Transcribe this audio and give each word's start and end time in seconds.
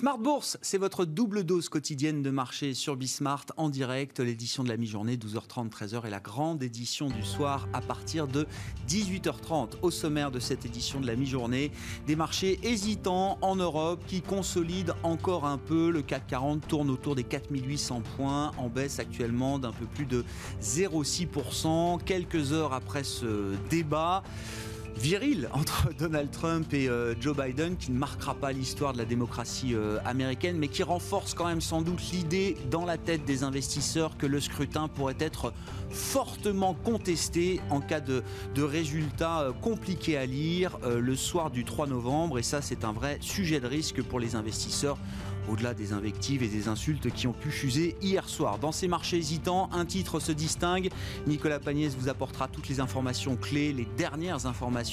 Smart 0.00 0.16
Bourse, 0.16 0.56
c'est 0.62 0.78
votre 0.78 1.04
double 1.04 1.44
dose 1.44 1.68
quotidienne 1.68 2.22
de 2.22 2.30
marché 2.30 2.72
sur 2.72 2.96
Bismart 2.96 3.44
en 3.58 3.68
direct. 3.68 4.18
L'édition 4.18 4.64
de 4.64 4.70
la 4.70 4.78
mi-journée, 4.78 5.18
12h30, 5.18 5.68
13h, 5.68 6.06
et 6.06 6.10
la 6.10 6.20
grande 6.20 6.62
édition 6.62 7.08
du 7.08 7.22
soir 7.22 7.68
à 7.74 7.82
partir 7.82 8.26
de 8.26 8.46
18h30. 8.88 9.72
Au 9.82 9.90
sommaire 9.90 10.30
de 10.30 10.40
cette 10.40 10.64
édition 10.64 11.00
de 11.00 11.06
la 11.06 11.16
mi-journée, 11.16 11.70
des 12.06 12.16
marchés 12.16 12.58
hésitants 12.62 13.36
en 13.42 13.56
Europe 13.56 14.00
qui 14.06 14.22
consolident 14.22 14.94
encore 15.02 15.44
un 15.44 15.58
peu. 15.58 15.90
Le 15.90 16.00
CAC 16.00 16.28
40 16.28 16.66
tourne 16.66 16.88
autour 16.88 17.14
des 17.14 17.24
4800 17.24 18.02
points, 18.16 18.52
en 18.56 18.70
baisse 18.70 19.00
actuellement 19.00 19.58
d'un 19.58 19.72
peu 19.72 19.84
plus 19.84 20.06
de 20.06 20.24
0,6%. 20.62 22.02
Quelques 22.02 22.54
heures 22.54 22.72
après 22.72 23.04
ce 23.04 23.54
débat, 23.68 24.22
viril 25.00 25.48
entre 25.52 25.88
Donald 25.98 26.30
Trump 26.30 26.72
et 26.74 26.88
euh, 26.88 27.14
Joe 27.20 27.36
Biden 27.36 27.76
qui 27.76 27.90
ne 27.90 27.98
marquera 27.98 28.34
pas 28.34 28.52
l'histoire 28.52 28.92
de 28.92 28.98
la 28.98 29.04
démocratie 29.04 29.74
euh, 29.74 29.98
américaine 30.04 30.58
mais 30.58 30.68
qui 30.68 30.82
renforce 30.82 31.34
quand 31.34 31.46
même 31.46 31.62
sans 31.62 31.80
doute 31.82 32.02
l'idée 32.12 32.56
dans 32.70 32.84
la 32.84 32.98
tête 32.98 33.24
des 33.24 33.42
investisseurs 33.42 34.16
que 34.18 34.26
le 34.26 34.40
scrutin 34.40 34.88
pourrait 34.88 35.16
être 35.18 35.52
fortement 35.90 36.74
contesté 36.74 37.60
en 37.70 37.80
cas 37.80 38.00
de, 38.00 38.22
résultats 38.58 39.40
euh, 39.40 39.52
compliqués 39.52 40.18
à 40.18 40.26
lire 40.26 40.78
le 40.84 41.16
soir 41.16 41.50
du 41.50 41.64
3 41.64 41.86
novembre 41.86 42.38
et 42.38 42.42
ça 42.42 42.60
c'est 42.60 42.84
un 42.84 42.92
vrai 42.92 43.18
sujet 43.20 43.58
de 43.58 43.66
risque 43.66 44.02
pour 44.02 44.20
les 44.20 44.34
investisseurs 44.34 44.98
au-delà 45.48 45.74
des 45.74 45.92
invectives 45.92 46.42
et 46.42 46.48
des 46.48 46.68
insultes 46.68 47.10
qui 47.10 47.26
ont 47.26 47.32
pu 47.32 47.50
fuser 47.50 47.96
hier 48.00 48.28
soir. 48.28 48.58
Dans 48.58 48.72
ces 48.72 48.88
marchés 48.88 49.16
hésitants, 49.16 49.68
un 49.72 49.84
titre 49.84 50.20
se 50.20 50.32
distingue. 50.32 50.90
Nicolas 51.26 51.58
Pagnès 51.58 51.94
vous 51.96 52.08
apportera 52.08 52.48
toutes 52.48 52.68
les 52.68 52.80
informations 52.80 53.36
clés, 53.36 53.72
les 53.72 53.86
dernières 53.96 54.46
informations 54.46 54.89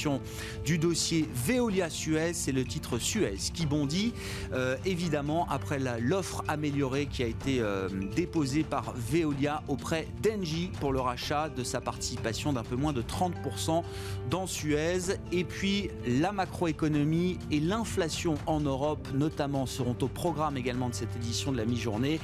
du 0.65 0.77
dossier 0.77 1.27
Veolia 1.33 1.89
Suez. 1.89 2.33
C'est 2.33 2.51
le 2.51 2.63
titre 2.63 2.99
Suez 2.99 3.37
qui 3.53 3.65
bondit, 3.65 4.13
euh, 4.53 4.77
évidemment, 4.85 5.47
après 5.49 5.79
l'offre 5.99 6.43
améliorée 6.47 7.07
qui 7.07 7.23
a 7.23 7.27
été 7.27 7.59
euh, 7.59 7.89
déposée 8.15 8.63
par 8.63 8.93
Veolia 8.95 9.63
auprès 9.67 10.07
d'Engie 10.21 10.69
pour 10.79 10.91
le 10.91 10.99
rachat 10.99 11.49
de 11.49 11.63
sa 11.63 11.81
participation 11.81 12.53
d'un 12.53 12.63
peu 12.63 12.75
moins 12.75 12.93
de 12.93 13.01
30% 13.01 13.83
dans 14.29 14.47
Suez. 14.47 15.17
Et 15.31 15.43
puis, 15.43 15.89
la 16.05 16.31
macroéconomie 16.31 17.39
et 17.51 17.59
l'inflation 17.59 18.35
en 18.45 18.59
Europe, 18.59 19.07
notamment, 19.13 19.65
seront 19.65 19.95
au 20.01 20.07
programme 20.07 20.57
également 20.57 20.89
de 20.89 20.95
cette 20.95 21.15
édition 21.15 21.51
de 21.51 21.57
la 21.57 21.65
mi-journée. 21.65 22.19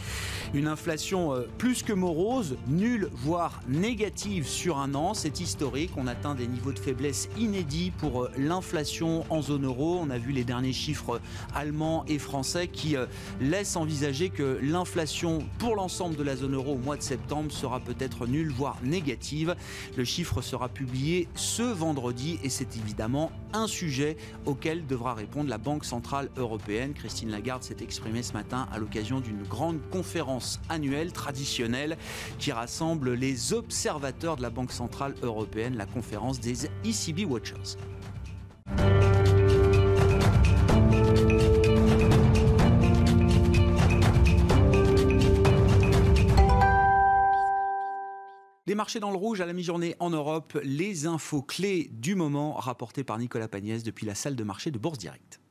Une 0.53 0.67
inflation 0.67 1.33
euh, 1.33 1.47
plus 1.57 1.83
que 1.83 1.93
morose, 1.93 2.57
nulle, 2.67 3.09
voire 3.13 3.61
négative 3.67 4.47
sur 4.47 4.77
un 4.77 4.93
an. 4.95 5.13
C'est 5.13 5.39
historique. 5.39 5.91
On 5.97 6.07
atteint 6.07 6.35
des 6.35 6.47
niveaux 6.47 6.71
de 6.71 6.79
faiblesse 6.79 7.29
inédits 7.37 7.62
pour 7.97 8.23
euh, 8.23 8.31
l'inflation 8.37 9.25
en 9.29 9.41
zone 9.41 9.65
euro. 9.65 9.99
On 10.01 10.09
a 10.09 10.17
vu 10.17 10.31
les 10.31 10.43
derniers 10.43 10.73
chiffres 10.73 11.21
allemands 11.55 12.03
et 12.07 12.19
français 12.19 12.67
qui 12.67 12.97
euh, 12.97 13.05
laissent 13.39 13.75
envisager 13.75 14.29
que 14.29 14.59
l'inflation 14.61 15.39
pour 15.59 15.75
l'ensemble 15.75 16.15
de 16.15 16.23
la 16.23 16.35
zone 16.35 16.55
euro 16.55 16.73
au 16.73 16.77
mois 16.77 16.97
de 16.97 17.01
septembre 17.01 17.51
sera 17.51 17.79
peut-être 17.79 18.27
nulle, 18.27 18.51
voire 18.51 18.77
négative. 18.83 19.55
Le 19.95 20.03
chiffre 20.03 20.41
sera 20.41 20.67
publié 20.67 21.27
ce 21.35 21.63
vendredi 21.63 22.37
et 22.43 22.49
c'est 22.49 22.75
évidemment 22.75 23.31
un 23.53 23.67
sujet 23.67 24.17
auquel 24.45 24.85
devra 24.85 25.13
répondre 25.13 25.49
la 25.49 25.57
Banque 25.57 25.85
Centrale 25.85 26.29
Européenne. 26.37 26.93
Christine 26.93 27.29
Lagarde 27.29 27.63
s'est 27.63 27.77
exprimée 27.81 28.23
ce 28.23 28.33
matin 28.33 28.67
à 28.73 28.77
l'occasion 28.77 29.19
d'une 29.19 29.43
grande 29.43 29.79
conférence 29.91 30.59
annuelle 30.69 31.11
traditionnelle 31.11 31.97
qui 32.39 32.51
rassemble 32.51 33.13
les 33.13 33.53
observateurs 33.53 34.35
de 34.35 34.41
la 34.41 34.49
Banque 34.49 34.71
Centrale 34.71 35.15
Européenne, 35.21 35.77
la 35.77 35.85
conférence 35.85 36.39
des 36.39 36.65
ECB 36.85 37.25
Watchers. 37.25 37.52
Les 48.65 48.75
marchés 48.75 48.99
dans 48.99 49.11
le 49.11 49.17
rouge 49.17 49.41
à 49.41 49.45
la 49.45 49.53
mi-journée 49.53 49.95
en 49.99 50.09
Europe, 50.09 50.57
les 50.63 51.05
infos 51.05 51.41
clés 51.41 51.89
du 51.91 52.15
moment 52.15 52.53
rapportées 52.53 53.03
par 53.03 53.19
Nicolas 53.19 53.47
Pagnès 53.47 53.83
depuis 53.83 54.05
la 54.05 54.15
salle 54.15 54.35
de 54.35 54.43
marché 54.43 54.71
de 54.71 54.79
Bourse 54.79 54.97
Direct. 54.97 55.42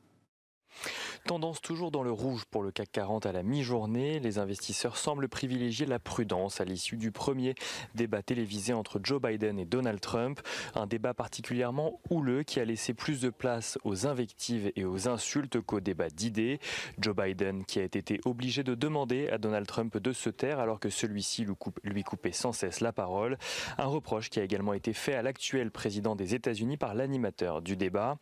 Tendance 1.25 1.61
toujours 1.61 1.89
dans 1.89 2.03
le 2.03 2.11
rouge 2.11 2.43
pour 2.51 2.63
le 2.63 2.71
CAC 2.71 2.91
40 2.91 3.25
à 3.25 3.31
la 3.31 3.43
mi-journée. 3.43 4.19
Les 4.19 4.39
investisseurs 4.39 4.97
semblent 4.97 5.29
privilégier 5.29 5.85
la 5.85 5.97
prudence 5.97 6.59
à 6.59 6.65
l'issue 6.65 6.97
du 6.97 7.13
premier 7.13 7.55
débat 7.95 8.21
télévisé 8.21 8.73
entre 8.73 8.99
Joe 9.01 9.21
Biden 9.21 9.57
et 9.57 9.63
Donald 9.63 10.01
Trump. 10.01 10.41
Un 10.75 10.85
débat 10.85 11.13
particulièrement 11.13 12.01
houleux 12.09 12.43
qui 12.43 12.59
a 12.59 12.65
laissé 12.65 12.93
plus 12.93 13.21
de 13.21 13.29
place 13.29 13.79
aux 13.85 14.05
invectives 14.05 14.73
et 14.75 14.83
aux 14.83 15.07
insultes 15.07 15.61
qu'au 15.61 15.79
débat 15.79 16.09
d'idées. 16.09 16.59
Joe 16.99 17.15
Biden 17.15 17.63
qui 17.63 17.79
a 17.79 17.83
été 17.83 18.19
obligé 18.25 18.63
de 18.63 18.75
demander 18.75 19.29
à 19.29 19.37
Donald 19.37 19.65
Trump 19.65 19.97
de 19.97 20.11
se 20.11 20.29
taire 20.29 20.59
alors 20.59 20.81
que 20.81 20.89
celui-ci 20.89 21.47
lui 21.85 22.03
coupait 22.03 22.33
sans 22.33 22.51
cesse 22.51 22.81
la 22.81 22.91
parole. 22.91 23.37
Un 23.77 23.85
reproche 23.85 24.29
qui 24.29 24.41
a 24.41 24.43
également 24.43 24.73
été 24.73 24.91
fait 24.91 25.15
à 25.15 25.21
l'actuel 25.21 25.71
président 25.71 26.17
des 26.17 26.35
États-Unis 26.35 26.75
par 26.75 26.95
l'animateur 26.95 27.61
du 27.61 27.77
débat. 27.77 28.17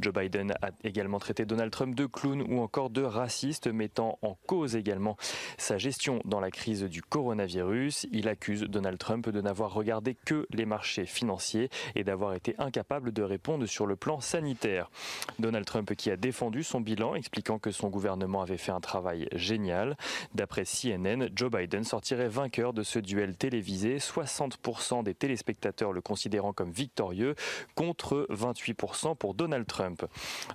Joe 0.00 0.12
Biden 0.12 0.52
a 0.60 0.68
également 0.84 1.18
traité 1.18 1.46
Donald 1.46 1.72
Trump 1.72 1.94
de 1.94 2.04
clown 2.04 2.41
ou 2.48 2.60
encore 2.60 2.90
de 2.90 3.02
raciste, 3.02 3.66
mettant 3.66 4.18
en 4.22 4.36
cause 4.46 4.76
également 4.76 5.16
sa 5.58 5.78
gestion 5.78 6.20
dans 6.24 6.40
la 6.40 6.50
crise 6.50 6.84
du 6.84 7.02
coronavirus. 7.02 8.06
Il 8.12 8.28
accuse 8.28 8.62
Donald 8.62 8.98
Trump 8.98 9.28
de 9.28 9.40
n'avoir 9.40 9.72
regardé 9.72 10.14
que 10.14 10.46
les 10.52 10.66
marchés 10.66 11.06
financiers 11.06 11.68
et 11.94 12.04
d'avoir 12.04 12.34
été 12.34 12.54
incapable 12.58 13.12
de 13.12 13.22
répondre 13.22 13.66
sur 13.66 13.86
le 13.86 13.96
plan 13.96 14.20
sanitaire. 14.20 14.90
Donald 15.38 15.64
Trump 15.64 15.94
qui 15.94 16.10
a 16.10 16.16
défendu 16.16 16.62
son 16.62 16.80
bilan, 16.80 17.14
expliquant 17.14 17.58
que 17.58 17.70
son 17.70 17.88
gouvernement 17.88 18.42
avait 18.42 18.56
fait 18.56 18.72
un 18.72 18.80
travail 18.80 19.28
génial. 19.34 19.96
D'après 20.34 20.64
CNN, 20.64 21.28
Joe 21.34 21.50
Biden 21.50 21.84
sortirait 21.84 22.28
vainqueur 22.28 22.72
de 22.72 22.82
ce 22.82 22.98
duel 22.98 23.36
télévisé, 23.36 23.98
60% 23.98 25.02
des 25.02 25.14
téléspectateurs 25.14 25.92
le 25.92 26.00
considérant 26.00 26.52
comme 26.52 26.70
victorieux 26.70 27.34
contre 27.74 28.26
28% 28.30 29.16
pour 29.16 29.34
Donald 29.34 29.66
Trump. 29.66 30.04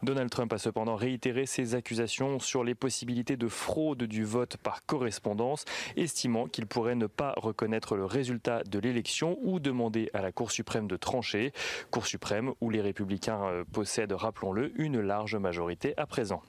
Donald 0.04 0.30
Trump 0.30 0.52
a 0.54 0.58
cependant 0.58 0.96
réitéré 0.96 1.46
ses 1.46 1.76
accusations 1.78 2.40
sur 2.40 2.66
les 2.66 2.76
possibilités 2.76 3.38
de 3.38 3.48
fraude 3.48 4.04
du 4.04 4.26
vote 4.26 4.58
par 4.58 4.86
correspondance, 4.86 5.64
estimant 5.96 6.48
qu'il 6.48 6.68
pourrait 6.68 6.96
ne 6.96 7.08
pas 7.08 7.34
reconnaître 7.38 7.96
le 7.96 8.04
résultat 8.04 8.64
de 8.64 8.80
l'élection 8.80 9.38
ou 9.42 9.62
demander 9.62 10.10
à 10.14 10.22
la 10.22 10.34
Cour 10.34 10.52
suprême 10.52 10.88
de 10.88 10.98
trancher. 10.98 11.54
Cour 11.90 12.06
suprême 12.06 12.52
où 12.60 12.70
les 12.70 12.82
républicains 12.82 13.44
euh, 13.46 13.64
possèdent, 13.72 14.12
rappelons-le, 14.12 14.74
une 14.76 15.00
large 15.00 15.36
majorité 15.36 15.94
à 15.98 16.06
présent. 16.06 16.42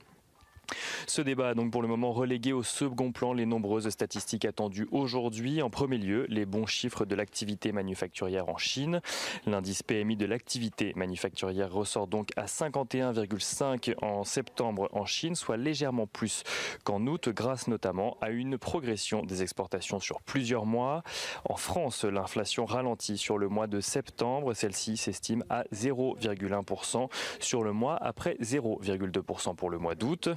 Ce 1.07 1.21
débat 1.21 1.49
a 1.49 1.53
donc 1.53 1.71
pour 1.71 1.81
le 1.81 1.87
moment 1.87 2.11
relégué 2.11 2.53
au 2.53 2.63
second 2.63 3.11
plan 3.11 3.33
les 3.33 3.45
nombreuses 3.45 3.89
statistiques 3.89 4.45
attendues 4.45 4.87
aujourd'hui. 4.91 5.61
En 5.61 5.69
premier 5.69 5.97
lieu, 5.97 6.25
les 6.29 6.45
bons 6.45 6.65
chiffres 6.65 7.05
de 7.05 7.15
l'activité 7.15 7.71
manufacturière 7.71 8.49
en 8.49 8.57
Chine. 8.57 9.01
L'indice 9.45 9.83
PMI 9.83 10.15
de 10.15 10.25
l'activité 10.25 10.93
manufacturière 10.95 11.71
ressort 11.71 12.07
donc 12.07 12.29
à 12.35 12.45
51,5 12.45 13.95
en 14.01 14.23
septembre 14.23 14.89
en 14.91 15.05
Chine, 15.05 15.35
soit 15.35 15.57
légèrement 15.57 16.07
plus 16.07 16.43
qu'en 16.83 17.05
août, 17.07 17.29
grâce 17.29 17.67
notamment 17.67 18.17
à 18.21 18.29
une 18.29 18.57
progression 18.57 19.23
des 19.23 19.41
exportations 19.41 19.99
sur 19.99 20.21
plusieurs 20.21 20.65
mois. 20.65 21.03
En 21.45 21.55
France, 21.55 22.05
l'inflation 22.05 22.65
ralentit 22.65 23.17
sur 23.17 23.37
le 23.37 23.49
mois 23.49 23.67
de 23.67 23.79
septembre. 23.79 24.53
Celle-ci 24.53 24.97
s'estime 24.97 25.43
à 25.49 25.63
0,1% 25.73 27.09
sur 27.39 27.63
le 27.63 27.73
mois 27.73 27.95
après 27.95 28.35
0,2% 28.41 29.55
pour 29.55 29.69
le 29.69 29.77
mois 29.77 29.95
d'août. 29.95 30.29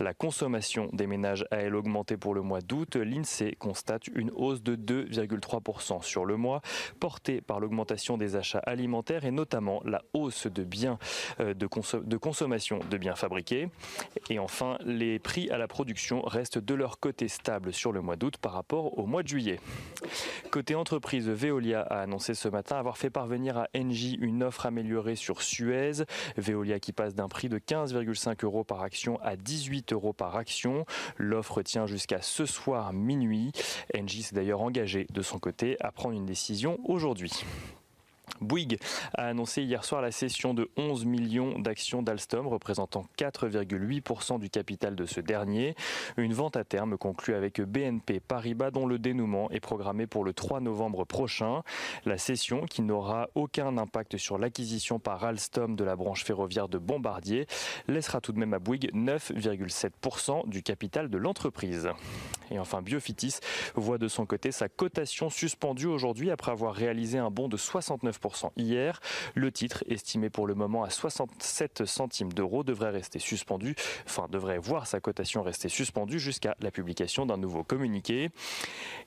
La 0.00 0.14
consommation 0.14 0.88
des 0.92 1.06
ménages 1.06 1.44
a 1.50 1.56
elle 1.56 1.74
augmenté 1.74 2.16
pour 2.16 2.34
le 2.34 2.42
mois 2.42 2.60
d'août. 2.60 2.96
L'INSEE 2.96 3.56
constate 3.58 4.06
une 4.08 4.30
hausse 4.34 4.62
de 4.62 4.76
2,3% 4.76 6.02
sur 6.02 6.24
le 6.24 6.36
mois, 6.36 6.60
portée 7.00 7.40
par 7.40 7.60
l'augmentation 7.60 8.16
des 8.16 8.36
achats 8.36 8.60
alimentaires 8.60 9.24
et 9.24 9.30
notamment 9.30 9.80
la 9.84 10.02
hausse 10.12 10.46
de 10.46 10.64
biens 10.64 10.98
euh, 11.40 11.54
de, 11.54 11.68
de 12.02 12.16
consommation 12.16 12.80
de 12.90 12.96
biens 12.96 13.14
fabriqués. 13.14 13.68
Et 14.30 14.38
enfin, 14.38 14.78
les 14.84 15.18
prix 15.18 15.50
à 15.50 15.58
la 15.58 15.68
production 15.68 16.22
restent 16.22 16.58
de 16.58 16.74
leur 16.74 17.00
côté 17.00 17.28
stables 17.28 17.72
sur 17.72 17.92
le 17.92 18.00
mois 18.00 18.16
d'août 18.16 18.36
par 18.38 18.52
rapport 18.52 18.98
au 18.98 19.06
mois 19.06 19.22
de 19.22 19.28
juillet. 19.28 19.60
Côté 20.50 20.74
entreprise, 20.74 21.28
Veolia 21.28 21.82
a 21.82 22.00
annoncé 22.00 22.34
ce 22.34 22.48
matin 22.48 22.76
avoir 22.76 22.96
fait 22.96 23.10
parvenir 23.10 23.58
à 23.58 23.68
Engie 23.76 24.16
une 24.20 24.42
offre 24.42 24.66
améliorée 24.66 25.16
sur 25.16 25.42
Suez. 25.42 26.04
Veolia 26.36 26.80
qui 26.80 26.92
passe 26.92 27.14
d'un 27.14 27.28
prix 27.28 27.48
de 27.48 27.58
15,5 27.58 28.44
euros 28.44 28.64
par 28.64 28.82
action 28.82 29.18
à 29.22 29.36
18 29.36 29.67
18 29.68 29.92
euros 29.92 30.14
par 30.14 30.36
action. 30.36 30.86
L'offre 31.18 31.60
tient 31.62 31.86
jusqu'à 31.86 32.22
ce 32.22 32.46
soir 32.46 32.94
minuit. 32.94 33.52
Engie 33.94 34.22
s'est 34.22 34.34
d'ailleurs 34.34 34.62
engagé 34.62 35.06
de 35.10 35.20
son 35.20 35.38
côté 35.38 35.76
à 35.80 35.92
prendre 35.92 36.16
une 36.16 36.26
décision 36.26 36.78
aujourd'hui. 36.84 37.44
Bouygues 38.40 38.78
a 39.14 39.26
annoncé 39.26 39.62
hier 39.62 39.84
soir 39.84 40.02
la 40.02 40.10
cession 40.10 40.54
de 40.54 40.70
11 40.76 41.04
millions 41.04 41.58
d'actions 41.58 42.02
d'Alstom, 42.02 42.46
représentant 42.46 43.06
4,8% 43.18 44.38
du 44.38 44.50
capital 44.50 44.94
de 44.94 45.06
ce 45.06 45.20
dernier. 45.20 45.74
Une 46.16 46.32
vente 46.32 46.56
à 46.56 46.64
terme 46.64 46.96
conclue 46.96 47.34
avec 47.34 47.60
BNP 47.60 48.20
Paribas 48.20 48.70
dont 48.70 48.86
le 48.86 48.98
dénouement 48.98 49.50
est 49.50 49.60
programmé 49.60 50.06
pour 50.06 50.24
le 50.24 50.32
3 50.32 50.60
novembre 50.60 51.04
prochain. 51.04 51.62
La 52.04 52.18
cession, 52.18 52.66
qui 52.66 52.82
n'aura 52.82 53.28
aucun 53.34 53.76
impact 53.78 54.16
sur 54.16 54.38
l'acquisition 54.38 54.98
par 54.98 55.24
Alstom 55.24 55.76
de 55.76 55.84
la 55.84 55.96
branche 55.96 56.24
ferroviaire 56.24 56.68
de 56.68 56.78
Bombardier, 56.78 57.46
laissera 57.86 58.20
tout 58.20 58.32
de 58.32 58.38
même 58.38 58.54
à 58.54 58.58
Bouygues 58.58 58.92
9,7% 58.94 60.48
du 60.48 60.62
capital 60.62 61.08
de 61.08 61.18
l'entreprise. 61.18 61.88
Et 62.50 62.58
enfin, 62.58 62.82
Biofitis 62.82 63.36
voit 63.74 63.98
de 63.98 64.08
son 64.08 64.26
côté 64.26 64.52
sa 64.52 64.68
cotation 64.68 65.30
suspendue 65.30 65.86
aujourd'hui 65.86 66.30
après 66.30 66.52
avoir 66.52 66.74
réalisé 66.74 67.18
un 67.18 67.30
bond 67.30 67.48
de 67.48 67.56
69% 67.56 68.17
hier. 68.56 69.00
Le 69.34 69.52
titre, 69.52 69.84
estimé 69.88 70.30
pour 70.30 70.46
le 70.46 70.54
moment 70.54 70.84
à 70.84 70.90
67 70.90 71.84
centimes 71.84 72.32
d'euros, 72.32 72.64
devrait 72.64 72.90
rester 72.90 73.18
suspendu, 73.18 73.74
enfin 74.06 74.26
devrait 74.30 74.58
voir 74.58 74.86
sa 74.86 75.00
cotation 75.00 75.42
rester 75.42 75.68
suspendue 75.68 76.18
jusqu'à 76.18 76.56
la 76.60 76.70
publication 76.70 77.26
d'un 77.26 77.36
nouveau 77.36 77.64
communiqué. 77.64 78.30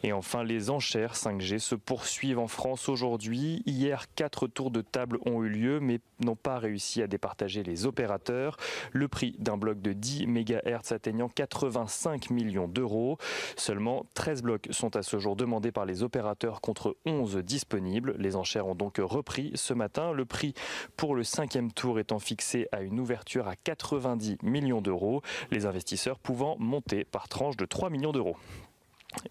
Et 0.03 0.13
enfin, 0.13 0.43
les 0.43 0.69
enchères 0.69 1.13
5G 1.13 1.59
se 1.59 1.75
poursuivent 1.75 2.39
en 2.39 2.47
France 2.47 2.89
aujourd'hui. 2.89 3.63
Hier, 3.65 4.05
quatre 4.15 4.47
tours 4.47 4.71
de 4.71 4.81
table 4.81 5.19
ont 5.25 5.43
eu 5.43 5.49
lieu, 5.49 5.79
mais 5.79 5.99
n'ont 6.19 6.35
pas 6.35 6.59
réussi 6.59 7.01
à 7.01 7.07
départager 7.07 7.63
les 7.63 7.85
opérateurs. 7.85 8.57
Le 8.91 9.07
prix 9.07 9.35
d'un 9.39 9.57
bloc 9.57 9.81
de 9.81 9.93
10 9.93 10.27
MHz 10.27 10.91
atteignant 10.91 11.29
85 11.29 12.29
millions 12.29 12.67
d'euros. 12.67 13.17
Seulement 13.55 14.05
13 14.13 14.43
blocs 14.43 14.67
sont 14.71 14.95
à 14.95 15.03
ce 15.03 15.19
jour 15.19 15.35
demandés 15.35 15.71
par 15.71 15.85
les 15.85 16.03
opérateurs 16.03 16.61
contre 16.61 16.97
11 17.05 17.37
disponibles. 17.37 18.15
Les 18.17 18.35
enchères 18.35 18.67
ont 18.67 18.75
donc 18.75 18.99
repris 19.03 19.51
ce 19.55 19.73
matin. 19.73 20.11
Le 20.11 20.25
prix 20.25 20.53
pour 20.97 21.15
le 21.15 21.23
cinquième 21.23 21.71
tour 21.71 21.99
étant 21.99 22.19
fixé 22.19 22.67
à 22.71 22.81
une 22.81 22.99
ouverture 22.99 23.47
à 23.47 23.55
90 23.55 24.37
millions 24.43 24.81
d'euros, 24.81 25.21
les 25.51 25.65
investisseurs 25.65 26.19
pouvant 26.19 26.55
monter 26.59 27.03
par 27.03 27.27
tranche 27.27 27.57
de 27.57 27.65
3 27.65 27.89
millions 27.89 28.11
d'euros. 28.11 28.37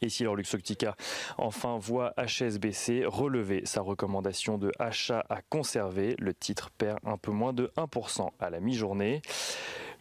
Et 0.03 0.09
si 0.09 0.25
leur 0.25 0.35
Luxottica 0.35 0.95
enfin 1.39 1.79
voit 1.79 2.13
HSBC 2.19 3.05
relever 3.07 3.63
sa 3.65 3.81
recommandation 3.81 4.59
de 4.59 4.73
achat 4.79 5.25
à 5.31 5.41
conserver, 5.43 6.15
le 6.19 6.35
titre 6.35 6.71
perd 6.71 6.99
un 7.05 7.17
peu 7.17 7.31
moins 7.31 7.53
de 7.53 7.73
1% 7.77 8.29
à 8.39 8.51
la 8.51 8.61
mi-journée. 8.61 9.23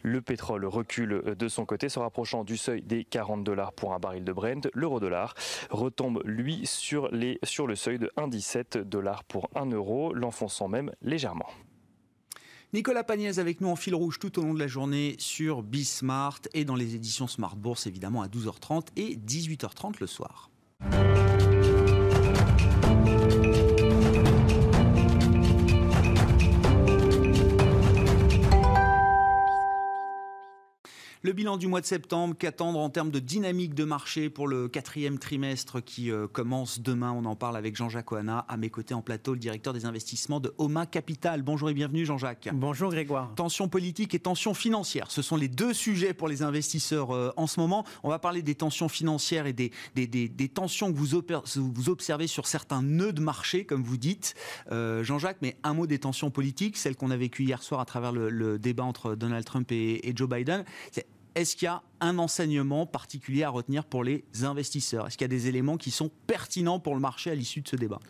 Le 0.02 0.20
pétrole 0.20 0.64
recule 0.64 1.22
de 1.38 1.48
son 1.48 1.66
côté, 1.66 1.88
se 1.88 1.98
rapprochant 1.98 2.44
du 2.44 2.56
seuil 2.56 2.82
des 2.82 3.04
40 3.04 3.44
dollars 3.44 3.72
pour 3.72 3.92
un 3.92 3.98
baril 3.98 4.24
de 4.24 4.32
Brent. 4.32 4.68
L'euro-dollar 4.74 5.34
retombe, 5.70 6.22
lui, 6.24 6.62
sur 6.64 7.10
le 7.10 7.74
seuil 7.74 7.98
de 7.98 8.10
1,17 8.16 8.82
dollars 8.82 9.24
pour 9.24 9.50
1 9.54 9.66
euro, 9.66 10.14
l'enfonçant 10.14 10.68
même 10.68 10.92
légèrement. 11.02 11.48
Nicolas 12.72 13.02
Pagnès 13.02 13.38
avec 13.38 13.60
nous 13.60 13.68
en 13.68 13.74
fil 13.74 13.96
rouge 13.96 14.20
tout 14.20 14.38
au 14.38 14.42
long 14.42 14.54
de 14.54 14.60
la 14.60 14.68
journée 14.68 15.16
sur 15.18 15.62
Bismart 15.62 16.40
et 16.54 16.64
dans 16.64 16.76
les 16.76 16.94
éditions 16.94 17.26
Smart 17.26 17.56
Bourse 17.56 17.88
évidemment 17.88 18.22
à 18.22 18.28
12h30 18.28 18.88
et 18.96 19.16
18h30 19.16 19.94
le 20.00 20.06
soir. 20.06 20.50
Le 31.22 31.34
bilan 31.34 31.58
du 31.58 31.66
mois 31.66 31.82
de 31.82 31.86
septembre, 31.86 32.34
qu'attendre 32.34 32.78
en 32.78 32.88
termes 32.88 33.10
de 33.10 33.18
dynamique 33.18 33.74
de 33.74 33.84
marché 33.84 34.30
pour 34.30 34.48
le 34.48 34.68
quatrième 34.68 35.18
trimestre 35.18 35.84
qui 35.84 36.10
euh, 36.10 36.26
commence 36.26 36.80
demain? 36.80 37.12
On 37.12 37.26
en 37.26 37.36
parle 37.36 37.58
avec 37.58 37.76
Jean-Jacques 37.76 38.10
Oana, 38.10 38.46
à 38.48 38.56
mes 38.56 38.70
côtés 38.70 38.94
en 38.94 39.02
plateau, 39.02 39.34
le 39.34 39.38
directeur 39.38 39.74
des 39.74 39.84
investissements 39.84 40.40
de 40.40 40.54
Oma 40.56 40.86
Capital. 40.86 41.42
Bonjour 41.42 41.68
et 41.68 41.74
bienvenue 41.74 42.06
Jean-Jacques. 42.06 42.48
Bonjour 42.54 42.90
Grégoire. 42.90 43.34
Tension 43.34 43.68
politique 43.68 44.14
et 44.14 44.18
tension 44.18 44.54
financière, 44.54 45.10
ce 45.10 45.20
sont 45.20 45.36
les 45.36 45.48
deux 45.48 45.74
sujets 45.74 46.14
pour 46.14 46.26
les 46.26 46.42
investisseurs 46.42 47.10
euh, 47.10 47.32
en 47.36 47.46
ce 47.46 47.60
moment. 47.60 47.84
On 48.02 48.08
va 48.08 48.18
parler 48.18 48.40
des 48.40 48.54
tensions 48.54 48.88
financières 48.88 49.46
et 49.46 49.52
des, 49.52 49.72
des, 49.94 50.48
tensions 50.48 50.90
que 50.90 50.96
vous, 50.96 51.20
vous, 51.54 51.88
observez 51.90 52.28
sur 52.28 52.46
certains 52.46 52.80
nœuds 52.80 53.12
de 53.12 53.20
marché, 53.20 53.66
comme 53.66 53.82
vous 53.82 53.98
dites. 53.98 54.34
Euh, 54.72 55.04
Jean-Jacques, 55.04 55.42
mais 55.42 55.58
un 55.64 55.74
mot 55.74 55.86
des 55.86 55.98
tensions 55.98 56.30
politiques, 56.30 56.78
celles 56.78 56.96
qu'on 56.96 57.10
a 57.10 57.16
vécues 57.18 57.44
hier 57.44 57.62
soir 57.62 57.82
à 57.82 57.84
travers 57.84 58.12
le, 58.12 58.58
débat 58.58 58.84
entre 58.84 59.16
Donald 59.16 59.44
Trump 59.44 59.70
et, 59.70 60.08
et 60.08 60.16
Joe 60.16 60.26
Biden 60.26 60.64
est-ce 61.34 61.56
qu'il 61.56 61.66
y 61.66 61.68
a 61.68 61.82
un 62.00 62.18
enseignement 62.18 62.86
particulier 62.86 63.44
à 63.44 63.50
retenir 63.50 63.84
pour 63.84 64.04
les 64.04 64.24
investisseurs? 64.42 65.06
Est-ce 65.06 65.16
qu'il 65.16 65.24
y 65.24 65.30
a 65.32 65.36
des 65.36 65.48
éléments 65.48 65.76
qui 65.76 65.90
sont 65.90 66.10
pertinents 66.26 66.80
pour 66.80 66.94
le 66.94 67.00
marché 67.00 67.30
à 67.30 67.34
l'issue 67.34 67.60
de 67.60 67.68
ce 67.68 67.76
débat? 67.76 68.00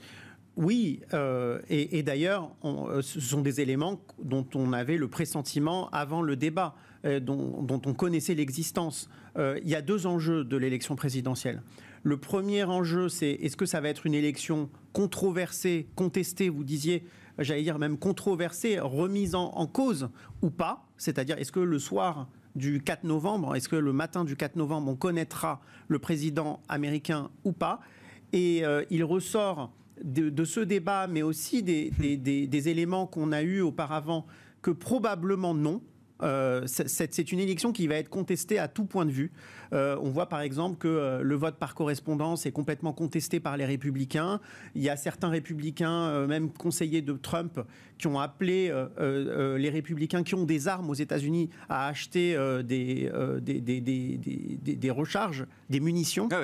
Oui, 0.57 1.01
euh, 1.15 1.61
et, 1.71 2.03
d'ailleurs, 2.03 2.51
euh, 2.65 3.03
ce 3.03 3.21
sont 3.21 3.41
des 3.41 3.61
éléments 3.61 4.01
dont 4.23 4.47
on 4.55 4.73
avait 4.73 4.97
le 4.97 5.09
pressentiment 5.09 5.89
avant 5.91 6.23
le 6.23 6.37
débat, 6.37 6.75
euh, 7.05 7.21
dont, 7.21 7.65
on 7.69 7.95
connaissait 7.95 8.35
l'existence. 8.35 9.09
il 9.39 9.69
y 9.69 9.75
a 9.75 9.81
deux 9.81 10.07
enjeux 10.07 10.45
de 10.45 10.57
l'élection 10.57 10.97
présidentielle. 10.97 11.63
Le 12.03 12.17
premier 12.17 12.65
enjeu, 12.65 13.09
c'est 13.09 13.31
est-ce 13.31 13.57
que 13.57 13.65
ça 13.65 13.81
va 13.81 13.89
être 13.89 14.07
une 14.07 14.15
élection 14.15 14.69
controversée, 14.93 15.89
contestée, 15.95 16.49
vous 16.49 16.65
disiez, 16.65 17.05
j'allais 17.39 17.63
dire 17.63 17.79
même 17.79 17.97
controversée, 17.97 18.81
remise 18.81 19.35
en 19.35 19.67
cause 19.67 20.11
ou 20.43 20.51
pas? 20.51 20.85
C'est-à-dire, 20.97 21.39
est-ce 21.39 21.53
que 21.53 21.61
le 21.61 21.79
soir 21.79 22.29
du 22.57 22.83
4 22.83 23.05
novembre, 23.05 23.55
est-ce 23.57 23.69
que 23.69 23.77
le 23.77 23.93
matin 23.93 24.25
du 24.25 24.37
4 24.37 24.57
novembre, 24.57 24.91
on 24.91 24.97
connaîtra 24.97 25.61
le 25.89 25.99
président 25.99 26.61
américain 26.69 27.31
ou 27.45 27.53
pas? 27.53 27.81
Et 28.33 28.65
euh, 28.65 28.85
il 28.91 29.05
ressort 29.05 29.73
de, 30.03 30.45
ce 30.45 30.61
débat, 30.61 31.07
mais 31.07 31.23
aussi 31.23 31.63
des, 31.63 31.91
des 31.91 32.69
éléments 32.69 33.07
qu'on 33.07 33.33
a 33.33 33.43
eus 33.43 33.61
auparavant, 33.61 34.27
que 34.63 34.71
probablement 34.71 35.55
non. 35.55 35.83
Euh, 36.23 36.67
c'est 36.67 37.33
une 37.33 37.41
élection 37.41 37.73
qui 37.73 37.87
va 37.87 37.97
être 37.97 38.09
contestée 38.09 38.59
à 38.59 38.69
tout 38.69 38.85
point 38.85 39.07
de 39.07 39.11
vue. 39.11 39.33
Euh, 39.73 39.97
on 40.03 40.11
voit 40.11 40.29
par 40.29 40.41
exemple 40.41 40.79
que 40.79 40.89
euh, 40.89 41.23
le 41.23 41.35
vote 41.37 41.57
par 41.57 41.75
correspondance 41.75 42.47
est 42.47 42.53
complètement 42.53 42.93
contesté 42.93 43.41
par 43.41 43.57
les 43.57 43.65
républicains. 43.65 44.41
Il 44.75 44.83
y 44.83 44.89
a 44.89 44.97
certains 44.97 45.29
républicains, 45.29 46.27
même 46.27 46.51
conseillers 46.51 47.03
de 47.03 47.13
Trump, 47.13 47.61
qui 47.99 48.07
ont 48.07 48.19
appelé 48.19 48.73
les 48.99 49.71
républicains 49.71 50.23
qui 50.23 50.35
ont 50.35 50.45
des 50.45 50.69
armes 50.69 50.91
aux 50.91 50.95
États-Unis 50.95 51.51
à 51.69 51.87
acheter 51.89 52.37
des, 52.65 53.11
recharges, 54.91 55.47
des 55.69 55.81
munitions. 55.81 56.29
Ah 56.33 56.41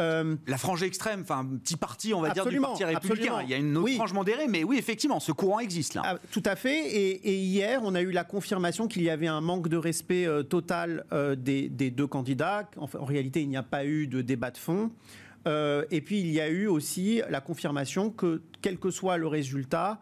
euh, 0.00 0.36
la 0.46 0.58
frange 0.58 0.82
extrême, 0.82 1.22
enfin, 1.22 1.40
un 1.40 1.56
petit 1.56 1.76
parti, 1.76 2.14
on 2.14 2.20
va 2.20 2.30
dire, 2.30 2.46
du 2.46 2.60
parti 2.60 2.84
républicain. 2.84 3.40
Il 3.42 3.50
y 3.50 3.54
a 3.54 3.56
une 3.56 3.76
autre 3.76 3.92
frange 3.94 4.12
modérée, 4.12 4.46
mais 4.46 4.62
oui, 4.62 4.76
effectivement, 4.78 5.18
ce 5.18 5.32
courant 5.32 5.58
existe 5.58 5.94
là. 5.94 6.02
Ah, 6.04 6.18
tout 6.30 6.42
à 6.44 6.54
fait. 6.54 6.86
Et, 6.86 7.36
hier, 7.36 7.80
on 7.82 7.94
a 7.94 8.00
eu 8.00 8.12
la 8.12 8.24
confirmation 8.24 8.86
qu'il 8.86 9.02
y 9.02 9.10
avait 9.10 9.26
un 9.26 9.40
manque 9.40 9.68
de 9.68 9.76
respect 9.76 10.26
euh, 10.26 10.42
total 10.42 11.04
euh, 11.12 11.34
des, 11.34 11.68
deux 11.68 12.06
candidats. 12.06 12.68
En, 12.76 12.84
en, 12.84 13.04
réalité, 13.04 13.42
il 13.42 13.48
n'y 13.48 13.56
a 13.56 13.62
pas 13.62 13.84
eu 13.84 14.06
de 14.06 14.22
débat 14.22 14.50
de 14.50 14.58
fond. 14.58 14.90
et 15.46 16.00
puis, 16.00 16.20
il 16.20 16.30
y 16.30 16.40
a 16.40 16.48
eu 16.48 16.66
aussi 16.66 17.22
la 17.30 17.40
confirmation 17.40 18.10
que, 18.10 18.42
quel 18.62 18.78
que 18.78 18.90
soit 18.90 19.16
le 19.16 19.26
résultat, 19.26 19.98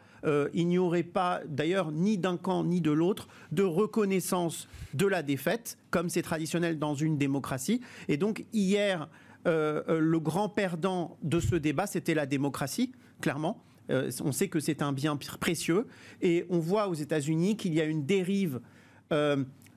il 0.54 0.66
n'y 0.66 0.76
aurait 0.76 1.04
pas, 1.04 1.40
d'ailleurs, 1.46 1.92
ni 1.92 2.18
d'un 2.18 2.36
camp 2.36 2.64
ni 2.64 2.80
de 2.80 2.90
l'autre, 2.90 3.28
de 3.52 3.62
reconnaissance 3.62 4.68
de 4.92 5.06
la 5.06 5.22
défaite, 5.22 5.78
comme 5.90 6.08
c'est 6.08 6.22
traditionnel 6.22 6.80
dans 6.80 6.96
une 6.96 7.16
démocratie. 7.16 7.80
Et 8.08 8.16
donc, 8.16 8.44
hier, 8.52 9.08
le 9.46 10.18
grand 10.18 10.48
perdant 10.48 11.16
de 11.22 11.40
ce 11.40 11.56
débat, 11.56 11.86
c'était 11.86 12.14
la 12.14 12.26
démocratie, 12.26 12.92
clairement. 13.20 13.62
Euh, 13.90 14.10
on 14.24 14.32
sait 14.32 14.48
que 14.48 14.60
c'est 14.60 14.82
un 14.82 14.92
bien 14.92 15.16
précieux. 15.16 15.86
Et 16.22 16.44
on 16.50 16.58
voit 16.58 16.88
aux 16.88 16.94
États-Unis 16.94 17.56
qu'il 17.56 17.74
y 17.74 17.80
a 17.80 17.84
une 17.84 18.04
dérive 18.04 18.60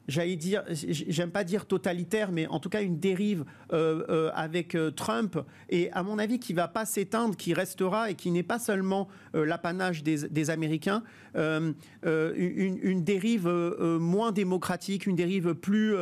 j'allais 0.09 0.35
dire, 0.35 0.63
j'aime 0.69 1.31
pas 1.31 1.43
dire 1.43 1.65
totalitaire, 1.65 2.31
mais 2.31 2.47
en 2.47 2.59
tout 2.59 2.69
cas 2.69 2.81
une 2.81 2.99
dérive 2.99 3.45
euh, 3.71 4.03
euh, 4.09 4.31
avec 4.33 4.75
euh, 4.75 4.91
Trump, 4.91 5.39
et 5.69 5.91
à 5.91 6.03
mon 6.03 6.19
avis 6.19 6.39
qui 6.39 6.53
va 6.53 6.67
pas 6.67 6.85
s'éteindre, 6.85 7.35
qui 7.35 7.53
restera 7.53 8.09
et 8.11 8.15
qui 8.15 8.31
n'est 8.31 8.43
pas 8.43 8.59
seulement 8.59 9.07
l'apanage 9.33 10.03
des, 10.03 10.49
Américains, 10.49 11.03
une, 11.35 13.03
dérive 13.03 13.47
moins 13.47 14.31
démocratique, 14.31 15.05
une 15.05 15.15
dérive 15.15 15.53
plus, 15.53 15.95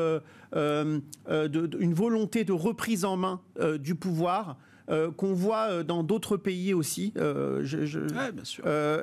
une 0.54 1.94
volonté 1.94 2.44
de 2.44 2.54
reprise 2.54 3.06
en 3.06 3.18
main 3.18 3.42
du 3.80 3.96
pouvoir. 3.96 4.58
Euh, 4.90 5.12
qu'on 5.12 5.34
voit 5.34 5.70
euh, 5.70 5.84
dans 5.84 6.02
d'autres 6.02 6.38
pays 6.38 6.74
aussi, 6.74 7.12
euh, 7.18 7.62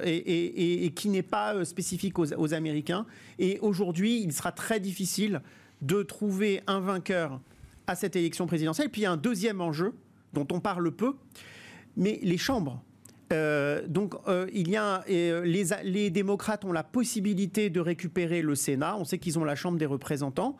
Et, 0.03 0.93
qui 0.97 1.09
n'est 1.11 1.23
pas 1.23 1.63
spécifique 1.67 2.19
aux, 2.19 2.55
Américains. 2.55 3.05
Et 3.39 3.59
aujourd'hui, 3.61 4.23
il 4.23 4.33
sera 4.33 4.51
très 4.51 4.81
difficile 4.81 5.43
de 5.83 6.03
trouver 6.03 6.63
un 6.67 6.81
vainqueur 6.81 7.39
à 7.87 7.97
cette 7.97 8.17
élection 8.17 8.47
présidentielle. 8.47 8.89
Puis 8.89 9.03
il 9.03 9.05
y 9.05 9.07
a 9.07 9.13
un 9.13 9.19
deuxième 9.19 9.61
enjeu 9.61 9.93
dont 10.33 10.47
on 10.53 10.61
parle 10.61 10.91
peu, 10.91 11.17
mais 11.99 12.19
les 12.23 12.39
chambres. 12.39 12.83
donc, 13.89 14.15
il 14.55 14.71
y 14.71 14.77
a 14.77 15.05
les, 15.07 15.65
les, 15.83 16.09
démocrates 16.09 16.65
ont 16.65 16.73
la 16.73 16.85
possibilité 16.85 17.69
de 17.69 17.81
récupérer 17.81 18.41
le 18.41 18.55
Sénat. 18.55 18.97
On 18.97 19.05
sait 19.05 19.19
qu'ils 19.19 19.39
ont 19.39 19.45
la 19.45 19.55
Chambre 19.55 19.77
des 19.77 19.87
représentants 19.87 20.57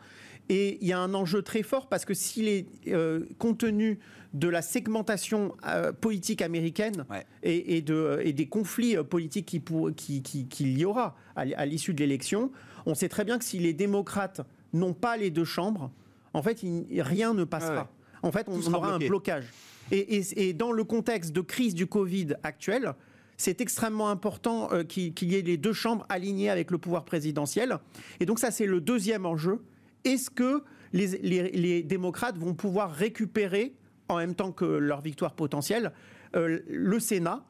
Et 0.49 0.77
il 0.81 0.87
y 0.87 0.93
a 0.93 0.99
un 0.99 1.13
enjeu 1.13 1.41
très 1.41 1.63
fort 1.63 1.87
parce 1.87 2.05
que 2.05 2.13
s'il 2.13 2.47
est 2.47 2.67
euh, 2.87 3.25
compte 3.39 3.59
tenu 3.59 3.99
de 4.33 4.47
la 4.47 4.61
segmentation 4.61 5.55
euh, 5.65 5.91
politique 5.91 6.41
américaine 6.41 7.05
et, 7.41 7.81
de, 7.81 8.19
et, 8.23 8.33
des 8.33 8.47
conflits 8.47 8.97
euh, 8.97 9.03
politiques 9.03 9.45
qu'il 9.45 9.63
qui, 9.95 10.47
qui, 10.47 10.73
y 10.73 10.85
aura 10.85 11.15
à, 11.35 11.65
l'issue 11.65 11.93
de 11.93 11.99
l'élection, 11.99 12.51
on 12.85 12.93
sait 12.93 13.09
très 13.09 13.23
bien 13.23 13.39
que 13.39 13.45
si 13.45 13.59
les 13.59 13.73
démocrates 13.73 14.41
n'ont 14.73 14.93
pas 14.93 15.17
les 15.17 15.31
deux 15.31 15.45
chambres, 15.45 15.89
en 16.33 16.43
fait, 16.43 16.59
rien 16.99 17.33
ne 17.33 17.45
passera. 17.45 17.89
En 18.21 18.31
fait, 18.31 18.47
on, 18.49 18.73
aura 18.73 18.93
un 18.93 18.99
blocage. 18.99 19.45
Et, 19.91 20.21
et, 20.35 20.53
dans 20.53 20.71
le 20.71 20.83
contexte 20.83 21.31
de 21.31 21.41
crise 21.41 21.73
du 21.73 21.87
Covid 21.87 22.33
actuel, 22.43 22.93
c'est 23.37 23.61
extrêmement 23.61 24.09
important 24.09 24.69
qu'il 24.87 25.31
y 25.31 25.35
ait 25.35 25.41
les 25.41 25.57
deux 25.57 25.73
chambres 25.73 26.05
alignées 26.09 26.49
avec 26.49 26.71
le 26.71 26.77
pouvoir 26.77 27.05
présidentiel. 27.05 27.77
Et 28.19 28.25
donc 28.25 28.39
ça, 28.39 28.51
c'est 28.51 28.65
le 28.65 28.81
deuxième 28.81 29.25
enjeu 29.25 29.61
est-ce 30.05 30.29
que 30.29 30.63
les, 30.93 31.83
démocrates 31.83 32.37
vont 32.37 32.53
pouvoir 32.53 32.91
récupérer, 32.91 33.75
en 34.07 34.17
même 34.17 34.35
temps 34.35 34.51
que 34.51 34.65
leur 34.65 35.01
victoire 35.01 35.33
potentielle, 35.33 35.91
euh, 36.35 36.59
le 36.69 36.99
Sénat 36.99 37.43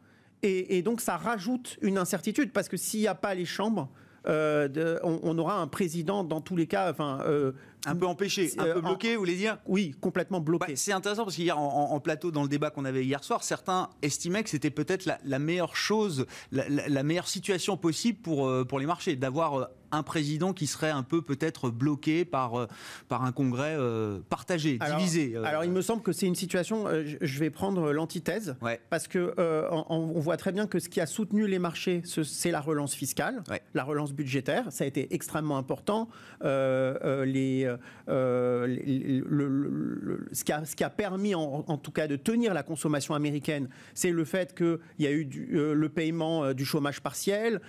et, 0.48 0.84
donc 0.84 1.02
ça 1.02 1.18
rajoute 1.18 1.80
une 1.82 1.98
incertitude, 1.98 2.52
parce 2.52 2.70
que 2.70 2.78
s'il 2.78 3.00
n'y 3.00 3.08
a 3.08 3.16
pas 3.16 3.34
les 3.34 3.46
chambres, 3.46 3.90
euh, 4.28 5.00
on, 5.04 5.38
aura 5.40 5.60
un 5.60 5.66
président 5.66 6.24
dans 6.24 6.40
tous 6.40 6.56
les 6.56 6.68
cas, 6.68 6.92
enfin, 6.92 7.20
euh, 7.26 7.54
un 7.86 7.96
peu 7.96 8.06
empêché, 8.06 8.52
un 8.58 8.74
peu 8.74 8.82
bloqué, 8.82 9.14
vous 9.14 9.20
voulez 9.20 9.36
dire 9.36 9.58
Oui, 9.66 9.96
complètement 10.02 10.40
bloqué. 10.40 10.66
Bah, 10.68 10.76
c'est 10.76 10.92
intéressant 10.92 11.24
parce 11.24 11.36
qu'hier 11.36 11.58
en, 11.58 12.00
plateau, 12.00 12.32
dans 12.32 12.44
le 12.44 12.50
débat 12.50 12.70
qu'on 12.70 12.86
avait 12.86 13.04
hier 13.04 13.24
soir, 13.24 13.44
certains 13.44 13.90
estimaient 14.02 14.44
que 14.44 14.50
c'était 14.50 14.70
peut-être 14.70 15.06
la, 15.06 15.40
meilleure 15.40 15.76
chose, 15.76 16.26
la, 16.52 17.04
meilleure 17.04 17.28
situation 17.28 17.78
possible 17.78 18.20
pour, 18.20 18.52
pour 18.68 18.80
les 18.80 18.86
marchés, 18.86 19.16
d'avoir 19.16 19.70
un 19.96 20.04
président 20.04 20.54
qui 20.54 20.68
serait 20.68 20.90
un 20.90 21.04
peu 21.04 21.22
peut-être 21.22 21.70
bloqué 21.70 22.26
par, 22.26 22.60
euh, 22.60 22.68
par 23.08 23.24
un 23.24 23.32
congrès 23.32 23.76
euh, 23.78 24.20
partagé, 24.30 24.80
divisé. 24.98 25.34
Euh. 25.36 25.44
Alors 25.44 25.64
il 25.64 25.72
me 25.72 25.82
semble 25.82 26.04
que 26.04 26.12
c'est 26.12 26.28
une 26.28 26.36
situation, 26.36 26.86
je 27.22 27.40
vais 27.40 27.50
prendre 27.50 27.92
l'antithèse, 27.92 28.56
parce 28.90 29.08
que 29.08 29.34
on, 29.90 30.20
voit 30.20 30.38
très 30.38 30.52
bien 30.52 30.68
que 30.68 30.80
ce 30.80 30.90
qui 30.90 31.02
a 31.02 31.06
soutenu 31.06 31.48
les 31.48 31.60
marchés, 31.60 32.02
c'est 32.06 32.52
la 32.52 32.62
relance 32.62 32.94
fiscale, 32.94 33.44
la 33.74 33.84
relance 33.84 34.14
budgétaire, 34.14 34.72
ça 34.72 34.84
a 34.84 34.88
été 34.88 35.14
extrêmement 35.14 35.58
important. 35.58 36.10
les, 36.42 37.75
ce, 38.08 38.68
qui 40.44 40.52
a, 40.52 40.66
ce 40.66 40.76
qui 40.76 40.84
a 40.84 40.90
permis 40.90 41.36
en, 41.36 41.78
tout 41.78 41.92
cas 41.92 42.08
de 42.08 42.16
tenir 42.16 42.54
la 42.54 42.64
consommation 42.64 43.14
américaine, 43.14 43.70
c'est 43.94 44.12
le 44.12 44.26
fait 44.26 44.56
qu'il 44.56 44.80
y 45.00 45.08
a 45.08 45.12
eu 45.12 45.28
le 45.52 45.90
paiement 45.90 46.54
du 46.54 46.66
chômage 46.66 47.02
partiel. 47.02 47.62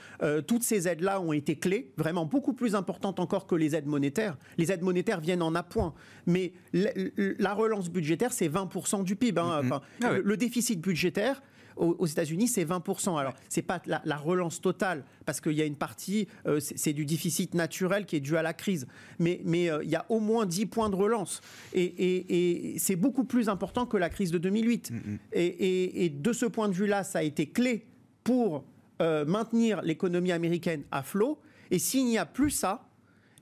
toutes 0.46 0.62
ces 0.62 0.88
aides-là 0.88 1.20
ont 1.20 1.32
été 1.32 1.56
clés, 1.56 1.92
vraiment 1.96 2.24
beaucoup 2.26 2.52
plus 2.52 2.74
importante 2.74 3.20
encore 3.20 3.46
que 3.46 3.54
les 3.54 3.74
aides 3.74 3.86
monétaires. 3.86 4.36
Les 4.58 4.72
aides 4.72 4.82
monétaires 4.82 5.20
viennent 5.20 5.42
en 5.42 5.54
appoint, 5.54 5.94
mais 6.26 6.52
la 6.72 7.54
relance 7.54 7.90
budgétaire, 7.90 8.32
c'est 8.32 8.48
20% 8.48 9.04
du 9.04 9.16
PIB. 9.16 9.40
Hein. 9.40 9.62
Mm-hmm. 9.62 9.80
Ah 10.02 10.12
le, 10.22 10.36
déficit 10.36 10.80
budgétaire, 10.80 11.42
aux, 11.76 12.06
États-Unis, 12.06 12.48
c'est 12.48 12.64
20%. 12.64 13.18
Alors, 13.18 13.34
c'est 13.48 13.62
pas 13.62 13.80
la, 13.86 14.16
relance 14.16 14.60
totale, 14.60 15.04
parce 15.24 15.40
qu'il 15.40 15.52
y 15.52 15.62
a 15.62 15.64
une 15.64 15.76
partie, 15.76 16.26
euh, 16.46 16.58
c'est 16.60 16.92
du 16.92 17.04
déficit 17.04 17.54
naturel 17.54 18.06
qui 18.06 18.16
est 18.16 18.20
dû 18.20 18.36
à 18.36 18.42
la 18.42 18.54
crise. 18.54 18.86
Mais, 19.18 19.40
mais 19.44 19.70
euh, 19.70 19.84
il 19.84 19.90
y 19.90 19.96
a 19.96 20.06
au 20.08 20.20
moins 20.20 20.46
10 20.46 20.66
points 20.66 20.90
de 20.90 20.96
relance. 20.96 21.40
Et, 21.74 22.76
c'est 22.78 22.96
beaucoup 22.96 23.24
plus 23.24 23.48
important 23.48 23.86
que 23.86 23.96
la 23.96 24.10
crise 24.10 24.30
de 24.30 24.38
2008. 24.38 24.90
Mm-hmm. 24.90 25.18
Et, 25.32 26.08
de 26.10 26.32
ce 26.32 26.46
point 26.46 26.68
de 26.68 26.74
vue-là, 26.74 27.04
ça 27.04 27.20
a 27.20 27.22
été 27.22 27.46
clé 27.46 27.86
pour 28.24 28.64
euh, 29.00 29.24
maintenir 29.24 29.82
l'économie 29.82 30.32
américaine 30.32 30.82
à 30.90 31.02
flot. 31.02 31.38
Et 31.70 31.78
s'il 31.78 32.06
n'y 32.06 32.18
a 32.18 32.26
plus 32.26 32.50
ça, 32.50 32.88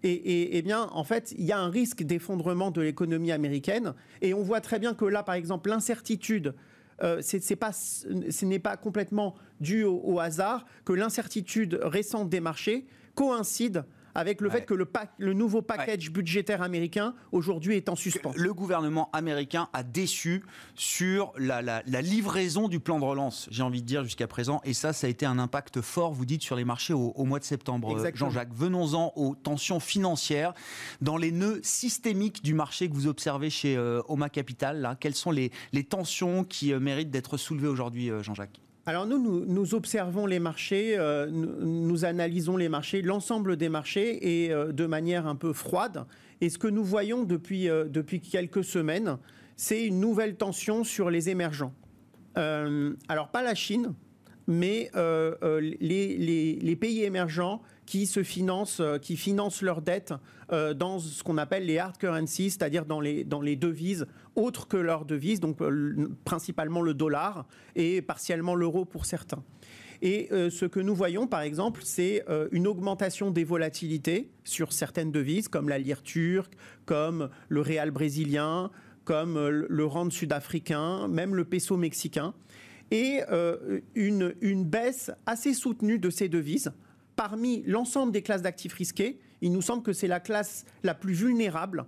et, 0.06 0.60
bien, 0.62 0.90
en 0.92 1.02
fait, 1.02 1.34
il 1.38 1.44
y 1.44 1.52
a 1.52 1.58
un 1.58 1.70
risque 1.70 2.02
d'effondrement 2.02 2.70
de 2.70 2.82
l'économie 2.82 3.32
américaine. 3.32 3.94
Et 4.20 4.34
on 4.34 4.42
voit 4.42 4.60
très 4.60 4.78
bien 4.78 4.92
que 4.92 5.06
là, 5.06 5.22
par 5.22 5.34
exemple, 5.34 5.70
l'incertitude, 5.70 6.54
euh, 7.02 7.20
ce 7.22 8.44
n'est 8.44 8.58
pas 8.58 8.76
complètement 8.76 9.34
dû 9.60 9.84
au 9.84 10.20
hasard, 10.20 10.64
que 10.84 10.92
l'incertitude 10.92 11.78
récente 11.82 12.28
des 12.28 12.40
marchés 12.40 12.86
coïncide 13.14 13.84
avec 14.14 14.40
le 14.40 14.50
fait 14.50 14.64
que 14.64 14.75
le, 14.75 14.88
le 15.18 15.33
nouveau 15.33 15.62
package 15.62 16.11
budgétaire 16.11 16.62
américain 16.62 17.14
aujourd'hui 17.33 17.76
est 17.76 17.88
en 17.88 17.97
suspens. 17.97 18.33
Le 18.37 18.54
gouvernement 18.54 19.11
américain 19.12 19.68
a 19.73 19.83
déçu 19.83 20.44
sur 20.75 21.33
la, 21.37 21.83
livraison 22.02 22.68
du 22.68 22.80
plan 22.80 22.99
de 22.99 23.04
relance, 23.04 23.49
j'ai 23.50 23.62
envie 23.62 23.83
de 23.83 23.87
dire 23.87 24.04
jusqu'à 24.04 24.26
présent, 24.26 24.61
et 24.64 24.75
ça, 24.75 24.92
ça 24.92 25.06
a 25.06 25.11
été 25.11 25.26
un 25.26 25.38
impact 25.38 25.80
fort, 25.80 26.12
vous 26.12 26.26
dites, 26.26 26.42
sur 26.42 26.56
les 26.56 26.64
marchés 26.64 26.92
au, 26.92 27.25
mois 27.25 27.38
de 27.38 27.44
septembre. 27.44 27.97
Jean-Jacques, 28.14 28.54
venons-en 28.54 29.12
aux 29.16 29.35
tensions 29.35 29.80
financières 29.80 30.54
dans 31.00 31.16
les 31.16 31.33
nœuds 31.33 31.61
systémiques 31.62 32.42
du 32.42 32.54
marché 32.54 32.88
que 32.88 32.94
vous 32.94 33.06
observez 33.06 33.50
chez 33.50 33.76
euh, 33.76 34.02
Oma 34.09 34.28
Capital. 34.28 34.80
Là, 34.80 34.97
quelles 34.99 35.14
sont 35.14 35.30
les, 35.30 35.50
tensions 35.88 36.44
qui 36.44 36.73
euh, 36.73 36.80
méritent 36.80 37.11
d'être 37.11 37.37
soulevées 37.37 37.68
aujourd'hui, 37.68 38.11
euh, 38.11 38.23
Jean-Jacques? 38.23 38.61
Alors 38.86 39.06
nous, 39.06 39.44
nous, 39.46 39.74
observons 39.74 40.26
les 40.26 40.38
marchés, 40.38 40.94
euh, 40.98 41.30
nous, 41.30 42.04
analysons 42.04 42.58
les 42.58 42.68
marchés, 42.68 43.00
l'ensemble 43.00 43.56
des 43.56 43.70
marchés 43.70 44.44
et 44.44 44.52
euh, 44.52 44.72
de 44.72 44.84
manière 44.84 45.26
un 45.26 45.36
peu 45.36 45.54
froide. 45.54 46.04
Et 46.42 46.50
ce 46.50 46.58
que 46.58 46.68
nous 46.68 46.84
voyons 46.84 47.24
depuis, 47.24 47.70
euh, 47.70 47.86
depuis 47.86 48.20
quelques 48.20 48.62
semaines, 48.62 49.16
c'est 49.56 49.86
une 49.86 50.00
nouvelle 50.00 50.36
tension 50.36 50.84
sur 50.84 51.08
les 51.08 51.30
émergents. 51.30 51.72
alors 52.36 53.28
pas 53.30 53.42
la 53.42 53.54
Chine, 53.54 53.94
mais 54.48 54.90
les, 55.80 56.58
les, 56.60 56.76
pays 56.76 57.04
émergents 57.04 57.62
qui 57.86 58.06
se 58.06 58.22
financent, 58.22 58.82
qui 59.02 59.16
financent 59.16 59.62
leurs 59.62 59.82
dettes 59.82 60.14
dans 60.50 60.98
ce 60.98 61.22
qu'on 61.22 61.38
appelle 61.38 61.66
les 61.66 61.78
hard 61.78 61.98
currencies, 61.98 62.50
c'est-à-dire 62.50 62.84
dans 62.86 63.00
les, 63.00 63.24
dans 63.24 63.40
les 63.40 63.56
devises 63.56 64.06
autres 64.36 64.66
que 64.68 64.76
leur 64.76 65.04
devise, 65.04 65.40
donc 65.40 65.60
euh, 65.60 66.08
principalement 66.24 66.82
le 66.82 66.94
dollar 66.94 67.46
et 67.76 68.02
partiellement 68.02 68.54
l'euro 68.54 68.84
pour 68.84 69.06
certains. 69.06 69.42
Et 70.02 70.28
euh, 70.32 70.50
ce 70.50 70.66
que 70.66 70.80
nous 70.80 70.94
voyons, 70.94 71.26
par 71.26 71.40
exemple, 71.40 71.80
c'est 71.84 72.24
euh, 72.28 72.48
une 72.52 72.66
augmentation 72.66 73.30
des 73.30 73.44
volatilités 73.44 74.30
sur 74.42 74.72
certaines 74.72 75.12
devises, 75.12 75.48
comme 75.48 75.68
la 75.68 75.78
lire 75.78 76.02
turque, 76.02 76.54
comme 76.84 77.30
le 77.48 77.60
réal 77.60 77.90
brésilien, 77.90 78.70
comme 79.04 79.38
le 79.48 79.84
rand 79.84 80.10
sud-africain, 80.10 81.08
même 81.08 81.34
le 81.34 81.44
peso 81.44 81.76
mexicain, 81.76 82.32
et 82.90 83.20
une, 83.94 84.34
une 84.40 84.64
baisse 84.64 85.10
assez 85.26 85.52
soutenue 85.52 85.98
de 85.98 86.08
ces 86.08 86.30
devises. 86.30 86.72
Parmi 87.16 87.62
l'ensemble 87.66 88.12
des 88.12 88.23
classes 88.23 88.42
d'actifs 88.42 88.75
risqués, 88.75 89.18
il 89.40 89.52
nous 89.52 89.62
semble 89.62 89.83
que 89.83 89.92
c'est 89.92 90.09
la 90.09 90.21
classe 90.21 90.64
la 90.83 90.94
plus 90.94 91.14
vulnérable, 91.14 91.85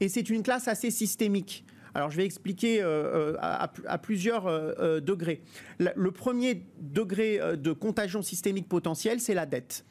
et 0.00 0.08
c'est 0.08 0.28
une 0.28 0.42
classe 0.42 0.68
assez 0.68 0.90
systémique. 0.90 1.64
Alors 1.96 2.10
je 2.10 2.18
vais 2.18 2.26
expliquer 2.26 2.82
euh, 2.82 3.32
euh, 3.32 3.36
à, 3.40 3.98
plusieurs 3.98 4.46
euh, 4.46 5.00
degrés. 5.00 5.40
Le, 5.78 6.10
premier 6.10 6.66
degré 6.78 7.40
de 7.56 7.72
contagion 7.72 8.20
systémique 8.20 8.68
potentielle, 8.68 9.18
c'est 9.18 9.32
la 9.32 9.46
dette. 9.46 9.86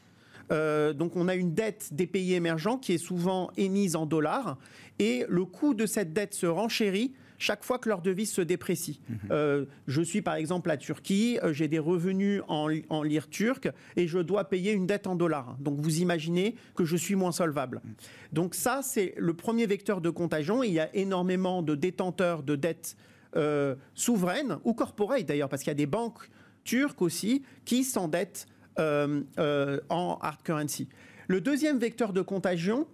donc 0.51 1.15
on 1.15 1.27
a 1.27 1.34
une 1.34 1.56
dette 1.56 1.89
des 1.94 2.06
pays 2.06 2.36
émergents 2.36 2.77
qui 2.77 2.94
est 2.94 3.00
souvent 3.00 3.50
émise 3.58 3.96
en 3.96 4.06
dollars 4.06 4.60
et 5.00 5.25
le 5.27 5.46
coût 5.46 5.74
de 5.74 5.88
cette 5.88 6.13
dette 6.13 6.36
se 6.36 6.46
renchérit 6.46 7.15
chaque 7.38 7.63
fois 7.63 7.80
que 7.80 7.89
leur 7.89 8.01
devise 8.01 8.32
se 8.32 8.42
déprécie. 8.42 9.00
Mhm. 9.10 9.20
Euh, 9.32 9.65
je 9.88 10.01
suis 10.01 10.22
par 10.22 10.36
exemple 10.36 10.70
à 10.70 10.77
Turquie, 10.77 11.39
euh, 11.44 11.54
j'ai 11.54 11.68
des 11.68 11.80
revenus 11.80 12.42
en, 12.48 12.70
en 12.89 13.04
lire 13.04 13.30
turque 13.30 13.70
et 13.96 14.08
je 14.08 14.20
dois 14.20 14.46
payer 14.46 14.72
une 14.72 14.88
dette 14.88 15.08
en 15.08 15.15
dollars. 15.15 15.58
Donc 15.60 15.80
vous 15.80 16.00
imaginez 16.00 16.56
que 16.75 16.86
je 16.86 16.96
suis 16.96 17.15
moins 17.15 17.32
solvable. 17.32 17.82
Mhm. 17.84 17.94
Donc 18.34 18.56
ça, 18.56 18.82
c'est 18.84 19.13
le 19.18 19.34
premier 19.34 19.65
vecteur 19.65 20.01
de 20.01 20.10
contagion. 20.10 20.63
Il 20.63 20.74
y 20.74 20.80
a 20.80 20.94
énormément 20.96 21.62
de 21.62 21.75
détenteurs 21.75 22.44
de 22.44 22.56
dettes 22.56 22.96
euh, 23.36 23.75
souveraines 23.94 24.58
ou 24.63 24.74
corporate 24.74 25.25
d'ailleurs, 25.25 25.50
parce 25.50 25.63
qu'il 25.63 25.72
y 25.72 25.72
a 25.72 25.75
des 25.75 25.86
banques 25.86 26.30
turques 26.63 27.01
aussi 27.01 27.44
qui 27.65 27.84
s'endettent 27.84 28.48
en 28.77 30.18
hard 30.22 30.44
currency. 30.44 30.89
Le 31.30 31.39
deuxième 31.39 31.77
vecteur 31.77 32.12
de 32.12 32.22
contagion, 32.22 32.88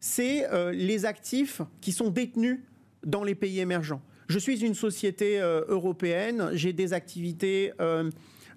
c'est 0.00 0.46
les 0.72 1.04
actifs 1.04 1.60
qui 1.82 1.92
sont 1.92 2.08
détenus 2.08 2.60
dans 3.06 3.24
les 3.24 3.34
pays 3.34 3.60
émergents. 3.60 4.02
Je 4.28 4.38
suis 4.38 4.64
une 4.64 4.74
société 4.74 5.40
euh, 5.40 5.64
européenne, 5.68 6.50
j'ai 6.52 6.72
des 6.72 6.92
activités 6.92 7.72
euh, 7.80 8.10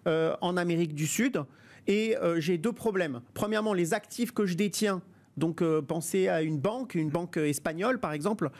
euh, 0.07 0.35
en 0.41 0.57
Amérique 0.57 0.95
du 0.95 1.07
Sud 1.07 1.43
et 1.87 2.15
j'ai 2.37 2.59
deux 2.59 2.73
problèmes. 2.73 3.21
Premièrement, 3.33 3.73
les 3.73 3.95
actifs 3.95 4.31
que 4.31 4.45
je 4.45 4.55
détiens 4.55 5.01
donc 5.37 5.63
pensez 5.87 6.27
à 6.27 6.43
une 6.43 6.59
banque, 6.59 6.93
une 6.93 7.09
banque 7.09 7.37
espagnole 7.37 7.99
par 7.99 8.13
exemple, 8.13 8.51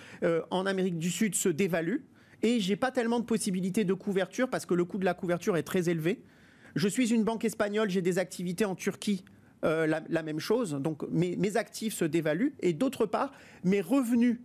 en 0.50 0.66
Amérique 0.66 0.98
du 0.98 1.12
Sud 1.12 1.36
se 1.36 1.50
dévalue 1.50 1.98
et 2.42 2.60
j'ai 2.60 2.76
pas 2.76 2.90
tellement 2.90 3.20
de 3.20 3.26
possibilités 3.26 3.84
de 3.84 3.94
couverture 3.94 4.50
parce 4.50 4.66
que 4.66 4.74
le 4.74 4.84
coût 4.84 4.98
de 4.98 5.06
la 5.06 5.14
couverture 5.14 5.58
est 5.58 5.64
très 5.64 5.90
élevé. 5.90 6.24
Je 6.76 6.88
suis 6.88 7.14
une 7.14 7.24
banque 7.24 7.46
espagnole, 7.46 7.92
j'ai 7.92 8.02
des 8.02 8.18
activités 8.18 8.66
en 8.66 8.74
Turquie. 8.74 9.24
la, 9.62 10.24
même 10.24 10.40
chose, 10.40 10.72
donc 10.74 11.04
mes 11.12 11.56
actifs 11.56 11.94
se 11.94 12.06
dévaluent 12.06 12.56
et 12.62 12.74
d'autre 12.74 13.06
part, 13.06 13.32
mes 13.64 13.82
revenus 13.82 14.40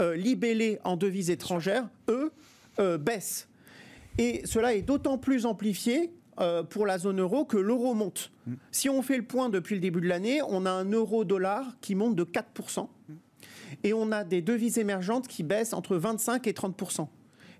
euh, 0.00 0.16
libellés 0.16 0.78
en 0.84 0.96
devises 0.96 1.30
étrangères, 1.30 1.88
eux, 2.08 2.32
euh, 2.78 2.98
baissent. 2.98 3.48
Et 4.18 4.42
cela 4.44 4.74
est 4.74 4.82
d'autant 4.82 5.18
plus 5.18 5.46
amplifié 5.46 6.12
euh, 6.40 6.62
pour 6.62 6.86
la 6.86 6.98
zone 6.98 7.20
euro 7.20 7.44
que 7.44 7.56
l'euro 7.56 7.94
monte. 7.94 8.30
Si 8.70 8.88
on 8.88 9.02
fait 9.02 9.16
le 9.16 9.24
point 9.24 9.48
depuis 9.48 9.74
le 9.74 9.80
début 9.80 10.00
de 10.00 10.08
l'année, 10.08 10.40
on 10.48 10.66
a 10.66 10.70
un 10.70 10.90
euro-dollar 10.90 11.76
qui 11.80 11.94
monte 11.94 12.16
de 12.16 12.24
4%. 12.24 12.88
et 13.84 13.92
on 13.92 14.10
a 14.10 14.24
des 14.24 14.40
devises 14.40 14.78
émergentes 14.78 15.28
qui 15.28 15.42
baissent 15.42 15.74
entre 15.74 15.96
25 15.96 16.46
et 16.46 16.52
30% 16.52 17.08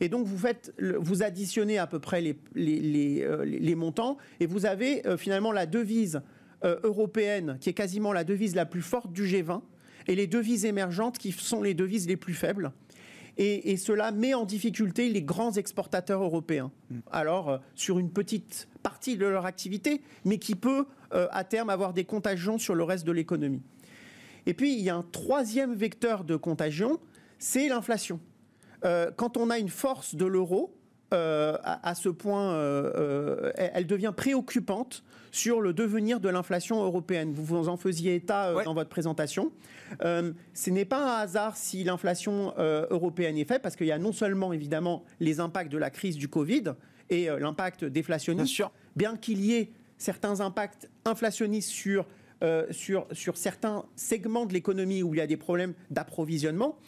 et 0.00 0.08
donc, 0.08 0.26
vous, 0.26 0.38
faites, 0.38 0.74
vous 0.78 1.22
additionnez 1.22 1.78
à 1.78 1.86
peu 1.86 1.98
près 1.98 2.20
les, 2.20 2.38
les, 2.54 3.22
euh, 3.22 3.76
montants 3.76 4.16
et 4.40 4.46
vous 4.46 4.66
avez 4.66 5.06
euh, 5.06 5.16
finalement 5.16 5.52
la 5.52 5.66
devise 5.66 6.22
euh, 6.64 6.78
européenne 6.82 7.58
qui 7.60 7.70
est 7.70 7.74
quasiment 7.74 8.12
la 8.12 8.24
devise 8.24 8.54
la 8.54 8.66
plus 8.66 8.82
forte 8.82 9.12
du 9.12 9.24
G20 9.24 9.60
et 10.08 10.14
les 10.14 10.26
devises 10.26 10.64
émergentes 10.64 11.18
qui 11.18 11.32
sont 11.32 11.62
les 11.62 11.74
devises 11.74 12.08
les 12.08 12.16
plus 12.16 12.34
faibles. 12.34 12.72
Et, 13.40 13.76
cela 13.76 14.10
met 14.10 14.34
en 14.34 14.44
difficulté 14.44 15.08
les 15.08 15.22
grands 15.22 15.52
exportateurs 15.52 16.24
européens. 16.24 16.72
Mm. 16.90 16.98
Alors, 17.12 17.60
sur 17.76 18.00
une 18.00 18.10
petite 18.10 18.66
partie 18.82 19.16
de 19.16 19.26
leur 19.26 19.46
activité, 19.46 20.02
mais 20.24 20.38
qui 20.38 20.56
peut 20.56 20.86
à 21.12 21.44
terme 21.44 21.70
avoir 21.70 21.92
des 21.92 22.04
contagions 22.04 22.58
sur 22.58 22.74
le 22.74 22.82
reste 22.82 23.06
de 23.06 23.12
l'économie. 23.12 23.62
Et 24.48 24.54
puis, 24.54 24.72
il 24.72 24.80
y 24.80 24.90
a 24.90 24.96
un 24.96 25.04
troisième 25.12 25.74
vecteur 25.74 26.24
de 26.24 26.34
contagion, 26.34 26.98
c'est 27.38 27.68
l'inflation. 27.68 28.18
Euh, 28.84 29.10
quand 29.14 29.36
on 29.36 29.50
a 29.50 29.58
une 29.58 29.68
force 29.68 30.14
de 30.14 30.24
l'euro, 30.24 30.74
euh, 31.14 31.56
à, 31.62 31.94
ce 31.94 32.08
point, 32.08 32.52
euh, 32.52 33.50
elle 33.56 33.86
devient 33.86 34.12
préoccupante 34.16 35.04
sur 35.30 35.60
le 35.60 35.72
devenir 35.72 36.20
de 36.20 36.28
l'inflation 36.28 36.82
européenne. 36.82 37.32
Vous 37.32 37.44
vous 37.44 37.68
en 37.68 37.76
faisiez 37.76 38.14
état 38.14 38.62
dans 38.64 38.74
votre 38.74 38.90
présentation. 38.90 39.52
ce 40.00 40.70
n'est 40.70 40.84
pas 40.84 41.18
un 41.18 41.22
hasard 41.22 41.56
si 41.56 41.84
l'inflation 41.84 42.54
européenne 42.58 43.36
est 43.38 43.44
faite, 43.44 43.62
parce 43.62 43.76
qu'il 43.76 43.86
y 43.86 43.92
a 43.92 43.98
non 43.98 44.12
seulement 44.12 44.52
évidemment 44.52 45.04
les 45.20 45.40
impacts 45.40 45.72
de 45.72 45.78
la 45.78 45.90
crise 45.90 46.16
du 46.16 46.28
Covid 46.28 46.64
et 47.10 47.26
l'impact 47.26 47.84
déflationniste, 47.84 48.62
bien 48.96 49.16
qu'il 49.16 49.44
y 49.44 49.54
ait 49.54 49.70
certains 49.98 50.40
impacts 50.40 50.88
inflationnistes 51.04 51.70
sur 51.70 52.06
sur, 52.70 53.06
sur, 53.12 53.36
certains 53.36 53.84
segments 53.96 54.46
de 54.46 54.52
l'économie 54.52 55.02
où 55.02 55.14
il 55.14 55.18
y 55.18 55.20
a 55.20 55.26
des 55.26 55.36
problèmes 55.36 55.74
d'approvisionnement 55.90 56.78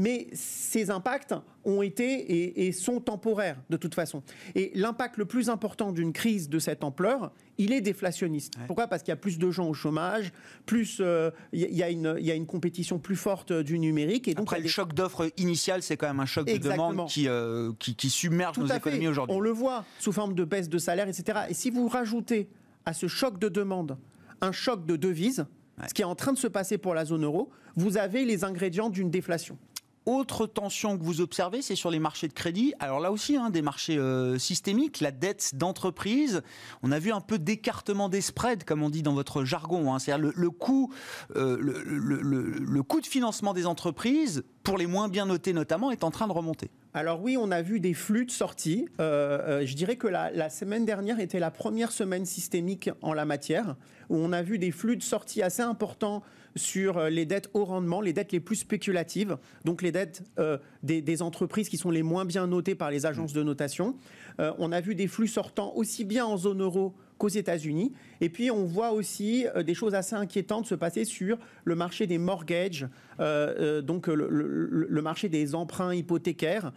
mais 0.00 0.28
ces 0.32 0.90
impacts 0.90 1.34
ont 1.64 1.82
été 1.82 2.66
et, 2.66 2.72
sont 2.72 3.00
temporaires 3.00 3.60
de 3.68 3.76
toute 3.76 3.94
façon. 3.94 4.22
Et 4.54 4.72
l'impact 4.74 5.18
le 5.18 5.26
plus 5.26 5.50
important 5.50 5.92
d'une 5.92 6.12
crise 6.12 6.48
de 6.48 6.58
cette 6.58 6.84
ampleur, 6.84 7.32
il 7.58 7.72
est 7.72 7.82
déflationniste. 7.82 8.54
Pourquoi? 8.66 8.86
Parce 8.86 9.02
qu'il 9.02 9.10
y 9.10 9.12
a 9.12 9.16
plus 9.16 9.38
de 9.38 9.50
gens 9.50 9.68
au 9.68 9.74
chômage, 9.74 10.32
plus 10.64 10.98
euh, 11.00 11.30
il 11.52 11.60
y, 11.60 11.82
a 11.82 11.90
une, 11.90 12.46
compétition 12.46 12.98
plus 12.98 13.16
forte 13.16 13.52
du 13.52 13.78
numérique. 13.78 14.26
Et 14.26 14.34
donc 14.34 14.44
Après, 14.44 14.60
le 14.60 14.68
choc 14.68 14.94
d'offres 14.94 15.30
initial, 15.36 15.82
c'est 15.82 15.98
quand 15.98 16.06
même 16.06 16.20
un 16.20 16.26
choc 16.26 16.46
de 16.46 16.56
demande 16.56 17.06
euh, 17.18 17.72
qui, 17.78 17.94
qui, 17.94 18.08
submerge 18.08 18.58
nos 18.58 18.66
économies 18.66 19.08
aujourd'hui. 19.08 19.36
On 19.36 19.40
le 19.40 19.50
voit 19.50 19.84
sous 19.98 20.12
forme 20.12 20.34
de 20.34 20.44
baisse 20.44 20.70
de 20.70 20.78
salaire, 20.78 21.08
etc. 21.08 21.40
Et 21.50 21.54
si 21.54 21.70
vous 21.70 21.88
rajoutez 21.88 22.48
à 22.86 22.94
ce 22.94 23.06
choc 23.06 23.38
de 23.38 23.50
demande 23.50 23.98
un 24.40 24.52
choc 24.52 24.86
de 24.86 24.96
devise, 24.96 25.46
ce 25.88 25.94
qui 25.94 26.02
est 26.02 26.06
en 26.06 26.14
train 26.14 26.32
de 26.32 26.38
se 26.38 26.46
passer 26.46 26.78
pour 26.78 26.94
la 26.94 27.04
zone 27.04 27.24
euro, 27.24 27.50
vous 27.76 27.96
avez 27.96 28.24
les 28.24 28.44
ingrédients 28.44 28.90
d'une 28.90 29.10
déflation. 29.10 29.58
Autre 30.06 30.46
tension 30.46 30.96
que 30.96 31.04
vous 31.04 31.20
observez, 31.20 31.60
c'est 31.60 31.74
sur 31.74 31.90
les 31.90 31.98
marchés 31.98 32.26
de 32.26 32.32
crédit. 32.32 32.72
Alors 32.80 33.00
là 33.00 33.12
aussi, 33.12 33.36
hein, 33.36 33.50
des 33.50 33.60
marchés 33.60 33.98
euh, 33.98 34.38
systémiques, 34.38 35.00
la 35.00 35.10
dette 35.10 35.54
d'entreprise. 35.54 36.42
On 36.82 36.90
a 36.90 36.98
vu 36.98 37.12
un 37.12 37.20
peu 37.20 37.38
d'écartement 37.38 38.08
des 38.08 38.22
spreads, 38.22 38.64
comme 38.64 38.82
on 38.82 38.88
dit 38.88 39.02
dans 39.02 39.12
votre 39.12 39.44
jargon. 39.44 39.92
Hein. 39.92 39.98
C'est-à-dire 39.98 40.32
le, 40.34 40.50
coût, 40.50 40.90
euh, 41.36 41.58
le, 41.60 42.82
coût 42.82 43.02
de 43.02 43.06
financement 43.06 43.52
des 43.52 43.66
entreprises, 43.66 44.42
pour 44.62 44.78
les 44.78 44.86
moins 44.86 45.08
bien 45.08 45.26
notés 45.26 45.52
notamment, 45.52 45.90
est 45.90 46.02
en 46.02 46.10
train 46.10 46.26
de 46.26 46.32
remonter. 46.32 46.70
Alors 46.92 47.22
oui, 47.22 47.36
on 47.38 47.52
a 47.52 47.62
vu 47.62 47.78
des 47.78 47.94
flux 47.94 48.26
de 48.26 48.32
sortie. 48.32 48.88
Euh, 49.00 49.64
je 49.64 49.76
dirais 49.76 49.96
que 49.96 50.08
la, 50.08 50.30
la, 50.32 50.50
semaine 50.50 50.84
dernière 50.84 51.20
était 51.20 51.38
la 51.38 51.52
première 51.52 51.92
semaine 51.92 52.26
systémique 52.26 52.90
en 53.00 53.12
la 53.12 53.24
matière, 53.24 53.76
où 54.08 54.16
on 54.16 54.32
a 54.32 54.42
vu 54.42 54.58
des 54.58 54.72
flux 54.72 54.96
de 54.96 55.02
sortie 55.02 55.40
assez 55.40 55.62
importants 55.62 56.22
sur 56.56 56.98
euh, 56.98 57.10
les 57.10 57.26
dettes 57.26 57.50
au 57.54 57.64
rendement, 57.64 58.00
les 58.00 58.12
dettes 58.12 58.32
les 58.32 58.40
plus 58.40 58.56
spéculatives, 58.56 59.36
donc 59.64 59.82
les 59.82 59.92
dettes 59.92 60.22
euh, 60.38 60.58
des, 60.82 61.22
entreprises 61.22 61.68
qui 61.68 61.76
sont 61.76 61.90
les 61.90 62.02
moins 62.02 62.24
bien 62.24 62.46
notées 62.46 62.74
par 62.74 62.90
les 62.90 63.06
agences 63.06 63.32
de 63.32 63.42
notation. 63.42 63.96
Euh, 64.40 64.52
on 64.58 64.72
a 64.72 64.80
vu 64.80 64.94
des 64.94 65.06
flux 65.06 65.28
sortants 65.28 65.72
aussi 65.74 66.04
bien 66.04 66.24
en 66.24 66.36
zone 66.36 66.62
euro 66.62 66.94
qu'aux 67.20 67.28
États-Unis. 67.28 67.92
Et 68.20 68.30
puis, 68.30 68.50
on 68.50 68.64
voit 68.64 68.92
aussi 68.92 69.46
des 69.64 69.74
choses 69.74 69.94
assez 69.94 70.16
inquiétantes 70.16 70.66
se 70.66 70.74
passer 70.74 71.04
sur 71.04 71.38
le 71.64 71.74
marché 71.76 72.06
des 72.06 72.18
mortgages, 72.18 72.88
donc 73.18 74.06
le, 74.08 75.00
marché 75.02 75.28
des 75.28 75.54
emprunts 75.54 75.94
hypothécaires. 75.94 76.72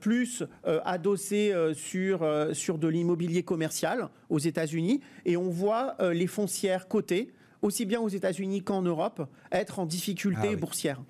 plus 0.00 0.42
adossé 0.84 1.54
sur, 1.74 2.26
sur 2.52 2.78
de 2.78 2.88
l'immobilier 2.88 3.44
commercial 3.44 4.08
aux 4.28 4.40
États-Unis. 4.40 5.00
Et 5.24 5.36
on 5.36 5.50
voit 5.50 5.96
les 6.12 6.26
foncières 6.26 6.88
cotées 6.88 7.32
aussi 7.62 7.86
bien 7.86 8.00
aux 8.00 8.08
États-Unis 8.08 8.62
qu'en 8.62 8.82
Europe, 8.82 9.28
être 9.52 9.78
en 9.78 9.86
difficulté 9.86 10.50
ah 10.52 10.56
boursière. 10.56 11.00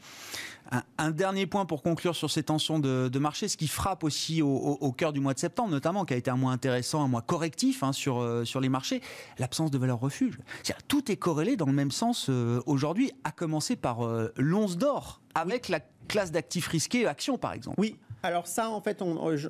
Un, 0.98 1.10
dernier 1.10 1.46
point 1.46 1.66
pour 1.66 1.82
conclure 1.82 2.14
sur 2.14 2.30
ces 2.30 2.44
tensions 2.44 2.78
de, 2.78 3.18
marché, 3.18 3.48
ce 3.48 3.56
qui 3.56 3.66
frappe 3.66 4.04
aussi 4.04 4.40
au, 4.42 4.92
cœur 4.96 5.12
du 5.12 5.20
mois 5.20 5.34
de 5.34 5.38
septembre, 5.38 5.70
notamment, 5.70 6.04
qui 6.04 6.14
a 6.14 6.16
été 6.16 6.30
un 6.30 6.36
mois 6.36 6.52
intéressant, 6.52 7.02
un 7.02 7.08
mois 7.08 7.22
correctif 7.22 7.82
hein, 7.82 7.92
sur, 7.92 8.20
euh, 8.20 8.44
sur 8.44 8.60
les 8.60 8.68
marchés, 8.68 9.00
l'absence 9.38 9.70
de 9.70 9.78
valeur 9.78 9.98
refuge. 9.98 10.38
tout 10.86 11.10
est 11.10 11.16
corrélé 11.16 11.56
dans 11.56 11.66
le 11.66 11.72
même 11.72 11.90
sens 11.90 12.26
euh, 12.28 12.62
aujourd'hui, 12.66 13.10
à 13.24 13.32
commencer 13.32 13.74
par 13.74 14.06
euh, 14.06 14.32
l'once 14.36 14.76
d'or, 14.76 15.20
avec 15.34 15.68
la 15.68 15.80
classe 16.08 16.30
d'actifs 16.30 16.68
risqués, 16.68 17.06
actions 17.06 17.38
par 17.38 17.52
exemple. 17.52 17.80
Oui, 17.80 17.96
alors 18.22 18.46
ça, 18.46 18.70
en 18.70 18.80
fait, 18.80 19.02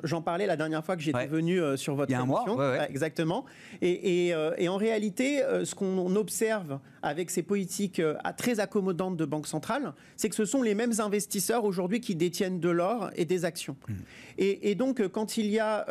j'en 0.05 0.23
parlais 0.23 0.47
la 0.47 0.57
dernière 0.57 0.85
fois 0.85 0.97
que 0.97 1.03
j'étais 1.03 1.27
venu 1.27 1.61
euh, 1.61 1.77
sur 1.77 1.95
votre 1.95 2.11
Il 2.11 2.13
y 2.13 2.17
a 2.17 2.21
un 2.21 2.27
mois, 2.27 2.45
exactement. 2.89 3.45
Euh, 3.83 4.55
et, 4.57 4.69
en 4.69 4.77
réalité, 4.77 5.43
euh, 5.43 5.65
ce 5.65 5.75
qu'on 5.75 6.15
observe 6.17 6.79
avec 7.03 7.31
ces 7.31 7.43
politiques 7.43 8.03
très 8.37 8.61
accommodantes 8.61 9.17
de 9.17 9.25
banque 9.25 9.47
centrale, 9.47 9.95
c'est 10.17 10.29
que 10.29 10.37
ce 10.37 10.45
sont 10.45 10.63
les 10.63 10.75
mêmes 10.75 10.93
investisseurs 10.99 11.65
aujourd'hui 11.65 12.01
qui 12.01 12.15
détiennent 12.15 12.61
de 12.61 12.69
l'or 12.69 13.11
et 13.17 13.25
des 13.25 13.45
actions. 13.45 13.77
Hmm. 13.89 13.95
Et, 14.39 14.75
donc, 14.75 15.07
quand 15.09 15.37
il 15.37 15.47
y 15.47 15.59
a 15.59 15.87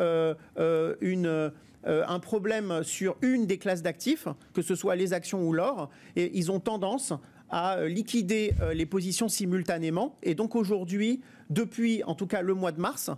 une 1.02 1.52
un 1.86 2.20
problème 2.20 2.84
sur 2.84 3.16
une 3.22 3.48
des 3.48 3.58
classes 3.58 3.82
d'actifs, 3.82 4.28
que 4.54 4.62
ce 4.62 4.76
soit 4.76 4.98
les 4.98 5.14
actions 5.14 5.48
ou 5.48 5.54
l'or, 5.54 5.90
et 6.18 6.38
ils 6.38 6.52
ont 6.52 6.60
tendance 6.60 7.14
à 7.50 7.86
liquider 7.86 8.54
les 8.74 8.86
positions 8.86 9.28
simultanément. 9.28 10.18
Et 10.24 10.36
donc 10.36 10.56
aujourd'hui, 10.56 11.22
depuis 11.50 12.04
en 12.04 12.16
tout 12.16 12.28
cas 12.28 12.42
le 12.42 12.54
mois 12.54 12.72
de 12.72 12.80
mars, 12.80 13.12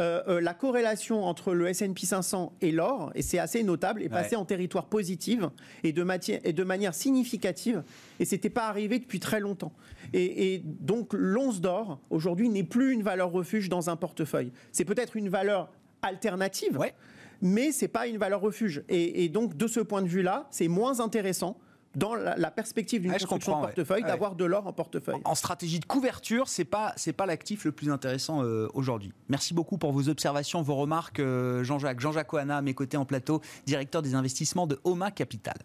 euh, 0.00 0.22
euh, 0.26 0.40
la 0.40 0.54
corrélation 0.54 1.22
entre 1.24 1.52
le 1.52 1.68
S&P 1.68 2.06
500 2.06 2.54
et 2.62 2.72
l'or, 2.72 3.12
et 3.14 3.20
c'est 3.20 3.38
assez 3.38 3.62
notable, 3.62 4.02
est 4.02 4.08
passée 4.08 4.36
en 4.36 4.46
territoire 4.46 4.86
positif 4.86 5.40
et 5.84 5.92
de, 5.92 6.06
et 6.44 6.52
de 6.54 6.64
manière 6.64 6.94
significative. 6.94 7.82
Et 8.18 8.24
c'était 8.24 8.48
pas 8.48 8.68
arrivé 8.68 8.98
depuis 8.98 9.20
très 9.20 9.38
longtemps. 9.38 9.72
Et, 10.14 10.62
donc 10.64 11.12
l'once 11.12 11.60
d'or 11.60 12.00
aujourd'hui 12.08 12.48
n'est 12.48 12.64
plus 12.64 12.92
une 12.92 13.02
valeur 13.02 13.32
refuge 13.32 13.68
dans 13.68 13.90
un 13.90 13.96
portefeuille. 13.96 14.52
C'est 14.72 14.86
peut-être 14.86 15.14
une 15.14 15.28
valeur 15.28 15.70
alternative, 16.00 16.78
mais 17.42 17.70
c'est 17.70 17.88
pas 17.88 18.06
une 18.06 18.16
valeur 18.16 18.40
refuge. 18.40 18.82
Et, 18.88 19.24
et 19.24 19.28
donc 19.28 19.58
de 19.58 19.66
ce 19.66 19.80
point 19.80 20.00
de 20.00 20.08
vue-là, 20.08 20.46
c'est 20.50 20.68
moins 20.68 21.00
intéressant 21.00 21.58
dans 21.94 22.14
la, 22.14 22.50
perspective 22.50 23.02
d'une 23.02 23.12
construction 23.12 23.56
de 23.56 23.66
portefeuille, 23.66 24.02
d'avoir 24.02 24.34
de 24.34 24.44
l'or 24.44 24.66
en 24.66 24.72
portefeuille. 24.72 25.20
En, 25.24 25.34
stratégie 25.34 25.80
de 25.80 25.84
couverture, 25.84 26.48
c'est 26.48 26.64
pas 26.64 26.92
c'est 26.96 27.12
pas 27.12 27.26
l'actif 27.26 27.64
le 27.64 27.72
plus 27.72 27.90
intéressant 27.90 28.42
euh, 28.42 28.68
aujourd'hui. 28.74 29.12
Merci 29.28 29.54
beaucoup 29.54 29.78
pour 29.78 29.92
vos 29.92 30.08
observations, 30.08 30.62
vos 30.62 30.76
remarques, 30.76 31.20
euh, 31.20 31.64
Jean-Jacques. 31.64 32.00
Jean-Jacques 32.00 32.32
Oana 32.32 32.58
à 32.58 32.62
mes 32.62 32.74
côtés 32.74 32.96
en 32.96 33.04
plateau, 33.04 33.40
directeur 33.66 34.02
des 34.02 34.14
investissements 34.14 34.66
de 34.66 34.78
Oma 34.84 35.10
Capital. 35.10 35.56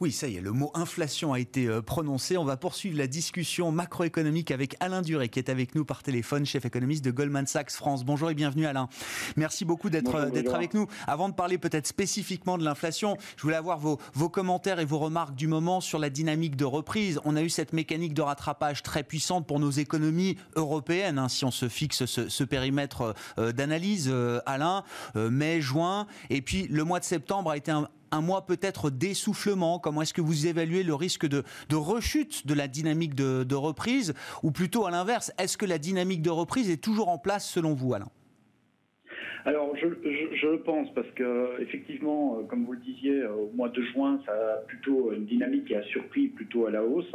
Oui, 0.00 0.12
ça 0.12 0.28
y 0.28 0.36
est, 0.36 0.40
le 0.40 0.52
mot 0.52 0.70
inflation 0.74 1.32
a 1.32 1.40
été 1.40 1.66
euh, 1.66 1.82
prononcé. 1.82 2.36
On 2.36 2.44
va 2.44 2.56
poursuivre 2.56 2.96
la 2.96 3.08
discussion 3.08 3.72
macroéconomique 3.72 4.52
avec 4.52 4.76
Alain 4.78 5.02
Duré, 5.02 5.28
qui 5.28 5.40
est 5.40 5.48
avec 5.48 5.74
nous 5.74 5.84
par 5.84 6.04
téléphone, 6.04 6.46
chef 6.46 6.64
économiste 6.64 7.04
de 7.04 7.10
Goldman 7.10 7.48
Sachs 7.48 7.72
France. 7.72 8.04
Bonjour 8.04 8.30
et 8.30 8.34
bienvenue 8.34 8.66
Alain. 8.66 8.88
Merci 9.34 9.64
beaucoup 9.64 9.90
d'être 9.90 10.14
euh, 10.14 10.30
d'être 10.30 10.54
avec 10.54 10.72
nous. 10.72 10.86
Avant 11.08 11.28
de 11.28 11.34
parler 11.34 11.58
peut-être 11.58 11.88
spécifiquement 11.88 12.58
de 12.58 12.64
l'inflation, 12.64 13.16
je 13.36 13.42
voulais 13.42 13.56
avoir 13.56 13.80
vos, 13.80 13.98
vos 14.14 14.28
commentaires 14.28 14.78
et 14.78 14.84
vos 14.84 15.00
remarques 15.00 15.34
du 15.34 15.48
moment 15.48 15.80
sur 15.80 15.98
la 15.98 16.10
dynamique 16.10 16.54
de 16.54 16.64
reprise. 16.64 17.18
On 17.24 17.34
a 17.34 17.42
eu 17.42 17.50
cette 17.50 17.72
mécanique 17.72 18.14
de 18.14 18.22
rattrapage 18.22 18.84
très 18.84 19.02
puissante 19.02 19.48
pour 19.48 19.58
nos 19.58 19.72
économies 19.72 20.36
européennes, 20.54 21.18
hein, 21.18 21.28
si 21.28 21.44
on 21.44 21.50
se 21.50 21.68
fixe 21.68 22.06
ce, 22.06 22.44
périmètre 22.44 23.16
euh, 23.38 23.50
d'analyse, 23.50 24.14
Alain, 24.46 24.84
mai, 25.16 25.60
juin, 25.60 26.06
et 26.30 26.40
puis 26.40 26.68
le 26.68 26.84
mois 26.84 27.00
de 27.00 27.04
septembre 27.04 27.50
a 27.50 27.56
été 27.56 27.72
un, 27.72 27.88
un 28.10 28.20
mois 28.20 28.46
peut-être 28.46 28.90
d'essoufflement 28.90 29.78
Comment 29.78 30.02
est-ce 30.02 30.14
que 30.14 30.20
vous 30.20 30.46
évaluez 30.46 30.82
le 30.82 30.94
risque 30.94 31.26
de, 31.26 31.44
rechute 31.72 32.46
de 32.46 32.54
la 32.54 32.68
dynamique 32.68 33.14
de, 33.14 33.54
reprise 33.54 34.14
Ou 34.42 34.50
plutôt 34.50 34.86
à 34.86 34.90
l'inverse, 34.90 35.32
est-ce 35.38 35.56
que 35.56 35.66
la 35.66 35.78
dynamique 35.78 36.22
de 36.22 36.30
reprise 36.30 36.70
est 36.70 36.78
toujours 36.78 37.08
en 37.08 37.18
place 37.18 37.48
selon 37.48 37.74
vous, 37.74 37.94
Alain? 37.94 38.08
Alors, 39.44 39.74
je, 39.76 39.86
je, 40.34 40.46
le 40.46 40.60
pense 40.60 40.92
parce 40.94 41.10
que 41.12 41.60
effectivement, 41.60 42.42
comme 42.48 42.64
vous 42.64 42.72
le 42.72 42.80
disiez, 42.80 43.24
au 43.26 43.50
mois 43.54 43.68
de 43.68 43.82
juin, 43.82 44.20
ça 44.26 44.32
a 44.32 44.56
plutôt 44.66 45.12
une 45.12 45.26
dynamique 45.26 45.66
qui 45.66 45.74
a 45.74 45.82
surpris 45.84 46.28
plutôt 46.28 46.66
à 46.66 46.70
la 46.70 46.82
hausse. 46.84 47.14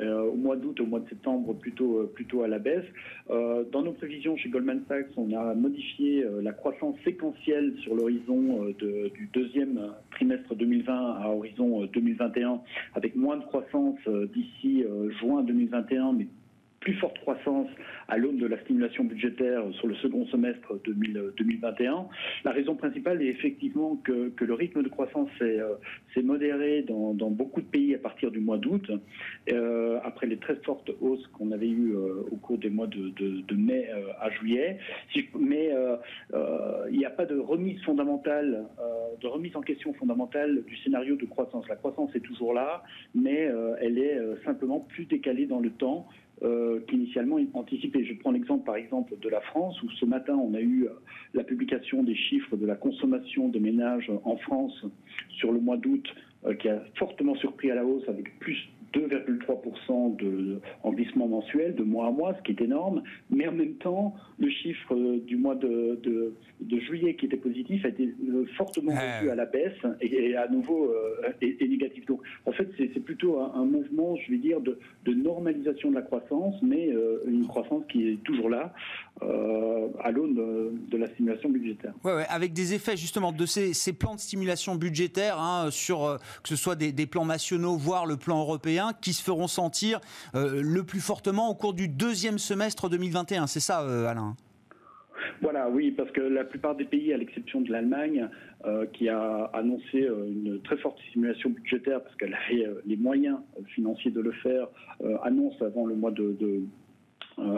Euh, 0.00 0.22
au 0.22 0.36
mois 0.36 0.54
d'août, 0.54 0.78
au 0.80 0.86
mois 0.86 1.00
de 1.00 1.08
septembre, 1.08 1.54
plutôt, 1.54 1.98
euh, 1.98 2.12
plutôt 2.14 2.42
à 2.42 2.48
la 2.48 2.60
baisse. 2.60 2.84
Euh, 3.30 3.64
dans 3.72 3.82
nos 3.82 3.92
prévisions 3.92 4.36
chez 4.36 4.48
Goldman 4.48 4.82
Sachs, 4.86 5.08
on 5.16 5.32
a 5.36 5.54
modifié 5.54 6.24
la 6.40 6.52
croissance 6.52 6.96
séquentielle 7.04 7.74
sur 7.82 7.94
l'horizon 7.94 8.66
du 8.78 9.28
deuxième 9.32 9.92
trimestre 10.10 10.54
2020 10.54 10.94
à 10.94 11.28
horizon 11.28 11.86
2021, 11.86 12.60
avec 12.94 13.16
moins 13.16 13.36
de 13.38 13.44
croissance 13.44 13.98
d'ici 14.34 14.84
juin 15.20 15.42
2021, 15.42 16.12
mais 16.12 16.26
plus 16.80 16.94
forte 16.94 17.18
croissance 17.18 17.68
à 18.08 18.16
l'aune 18.16 18.38
de 18.38 18.46
la 18.46 18.58
stimulation 18.60 19.04
budgétaire 19.04 19.62
sur 19.72 19.88
le 19.88 19.94
second 19.96 20.26
semestre 20.26 20.80
2021. 20.84 22.06
La 22.44 22.52
raison 22.52 22.76
principale 22.76 23.20
est 23.22 23.26
effectivement 23.26 23.96
que, 23.96 24.32
le 24.38 24.54
rythme 24.54 24.82
de 24.82 24.88
croissance 24.88 25.28
s'est 25.38 25.60
euh, 25.60 26.22
modéré 26.22 26.82
dans, 26.82 27.12
beaucoup 27.30 27.60
de 27.60 27.66
pays 27.66 27.94
à 27.94 27.98
partir 27.98 28.30
du 28.30 28.40
mois 28.40 28.58
d'août, 28.58 28.90
euh, 29.50 29.98
après 30.04 30.26
les 30.26 30.38
très 30.38 30.56
fortes 30.56 30.90
hausses 31.00 31.26
qu'on 31.28 31.52
avait 31.52 31.68
eues 31.68 31.92
euh, 31.94 32.22
au 32.30 32.36
cours 32.36 32.58
des 32.58 32.70
mois 32.70 32.86
de, 32.86 33.54
mai 33.54 33.88
à 34.20 34.30
juillet. 34.30 34.78
mais 35.38 35.70
il 36.90 36.98
n'y 36.98 37.04
a 37.04 37.10
pas 37.10 37.26
de 37.26 37.38
remise 37.38 37.82
fondamentale, 37.82 38.64
de 39.20 39.26
remise 39.26 39.54
en 39.56 39.60
question 39.60 39.92
fondamentale 39.94 40.62
du 40.64 40.76
scénario 40.78 41.16
de 41.16 41.26
croissance. 41.26 41.68
La 41.68 41.76
croissance 41.76 42.14
est 42.14 42.20
toujours 42.20 42.54
là, 42.54 42.82
mais 43.14 43.50
elle 43.80 43.98
est 43.98 44.18
simplement 44.44 44.80
plus 44.80 45.04
décalée 45.04 45.46
dans 45.46 45.60
le 45.60 45.70
temps 45.70 46.06
euh, 46.42 46.80
qu'initialement 46.86 47.38
anticipé. 47.54 48.04
Je 48.04 48.14
prends 48.14 48.30
l'exemple 48.30 48.64
par 48.64 48.76
exemple 48.76 49.14
de 49.20 49.28
la 49.28 49.40
France 49.40 49.82
où 49.82 49.90
ce 49.90 50.04
matin 50.04 50.34
on 50.36 50.54
a 50.54 50.60
eu 50.60 50.84
euh, 50.84 50.90
la 51.34 51.42
publication 51.42 52.02
des 52.02 52.14
chiffres 52.14 52.56
de 52.56 52.66
la 52.66 52.76
consommation 52.76 53.48
des 53.48 53.60
ménages 53.60 54.10
en 54.24 54.36
France 54.36 54.86
sur 55.30 55.52
le 55.52 55.60
mois 55.60 55.76
d'août 55.76 56.06
euh, 56.46 56.54
qui 56.54 56.68
a 56.68 56.80
fortement 56.94 57.34
surpris 57.36 57.70
à 57.70 57.74
la 57.74 57.84
hausse 57.84 58.08
avec 58.08 58.38
plus 58.38 58.68
2,3% 58.94 60.16
de, 60.16 60.60
en 60.82 60.92
glissement 60.92 61.28
mensuel 61.28 61.74
de 61.74 61.82
mois 61.82 62.08
à 62.08 62.10
mois, 62.10 62.34
ce 62.36 62.42
qui 62.42 62.52
est 62.52 62.64
énorme, 62.64 63.02
mais 63.30 63.46
en 63.46 63.52
même 63.52 63.74
temps, 63.74 64.14
le 64.38 64.50
chiffre 64.50 64.94
du 65.26 65.36
mois 65.36 65.54
de, 65.54 66.00
de, 66.02 66.78
juillet 66.80 67.16
qui 67.16 67.26
était 67.26 67.36
positif 67.36 67.84
a 67.84 67.88
été 67.88 68.14
fortement 68.56 68.92
ah 68.96 69.18
revu 69.18 69.30
à 69.30 69.34
la 69.34 69.46
baisse 69.46 69.76
et, 70.00 70.36
à 70.36 70.48
nouveau 70.48 70.94
est, 71.42 71.68
négatif. 71.68 72.06
Donc 72.06 72.20
en 72.46 72.52
fait, 72.52 72.68
c'est 72.78 73.00
plutôt 73.00 73.40
un, 73.40 73.64
mouvement, 73.64 74.16
je 74.16 74.30
vais 74.30 74.38
dire, 74.38 74.60
de, 74.60 74.78
normalisation 75.12 75.90
de 75.90 75.96
la 75.96 76.02
croissance, 76.02 76.54
mais 76.62 76.90
une 77.26 77.46
croissance 77.46 77.82
qui 77.88 78.08
est 78.08 78.22
toujours 78.22 78.48
là, 78.48 78.72
euh, 79.22 79.88
à 80.00 80.12
l'aune 80.12 80.34
de, 80.88 80.96
la 80.96 81.08
stimulation 81.08 81.48
budgétaire. 81.48 81.92
Ouais, 82.04 82.24
avec 82.28 82.52
des 82.52 82.74
effets 82.74 82.96
justement 82.96 83.32
de 83.32 83.46
ces, 83.46 83.72
ces 83.72 83.92
plans 83.92 84.14
de 84.14 84.20
stimulation 84.20 84.76
budgétaire 84.76 85.40
hein, 85.40 85.70
sur 85.70 86.04
euh, 86.04 86.18
que 86.42 86.48
ce 86.48 86.56
soit 86.56 86.76
des, 86.76 87.06
plans 87.06 87.26
nationaux, 87.26 87.76
voire 87.76 88.06
le 88.06 88.16
plan 88.16 88.38
européen, 88.40 88.77
qui 89.00 89.12
se 89.12 89.22
feront 89.22 89.46
sentir 89.46 90.00
euh, 90.34 90.60
le 90.62 90.84
plus 90.84 91.00
fortement 91.00 91.50
au 91.50 91.54
cours 91.54 91.74
du 91.74 91.88
deuxième 91.88 92.38
semestre 92.38 92.88
2021. 92.88 93.46
C'est 93.46 93.60
ça, 93.60 93.78
Alain? 94.08 94.34
Voilà, 95.42 95.68
oui, 95.68 95.90
parce 95.90 96.10
que 96.10 96.20
la 96.20 96.44
plupart 96.44 96.74
des 96.74 96.84
pays, 96.84 97.12
à 97.12 97.16
l'exception 97.16 97.60
de 97.60 97.70
l'Allemagne, 97.70 98.28
qui 98.92 99.08
a 99.08 99.50
annoncé 99.52 100.00
une 100.00 100.60
très 100.62 100.76
forte 100.78 100.98
stimulation 101.10 101.50
budgétaire 101.50 102.02
parce 102.02 102.14
qu'elle 102.16 102.34
avait 102.34 102.66
les 102.86 102.96
moyens 102.96 103.38
financiers 103.74 104.10
de 104.10 104.20
le 104.20 104.32
faire, 104.32 104.66
annonce 105.22 105.60
avant 105.62 105.86
le 105.86 105.94
mois 105.94 106.10
de, 106.10 106.36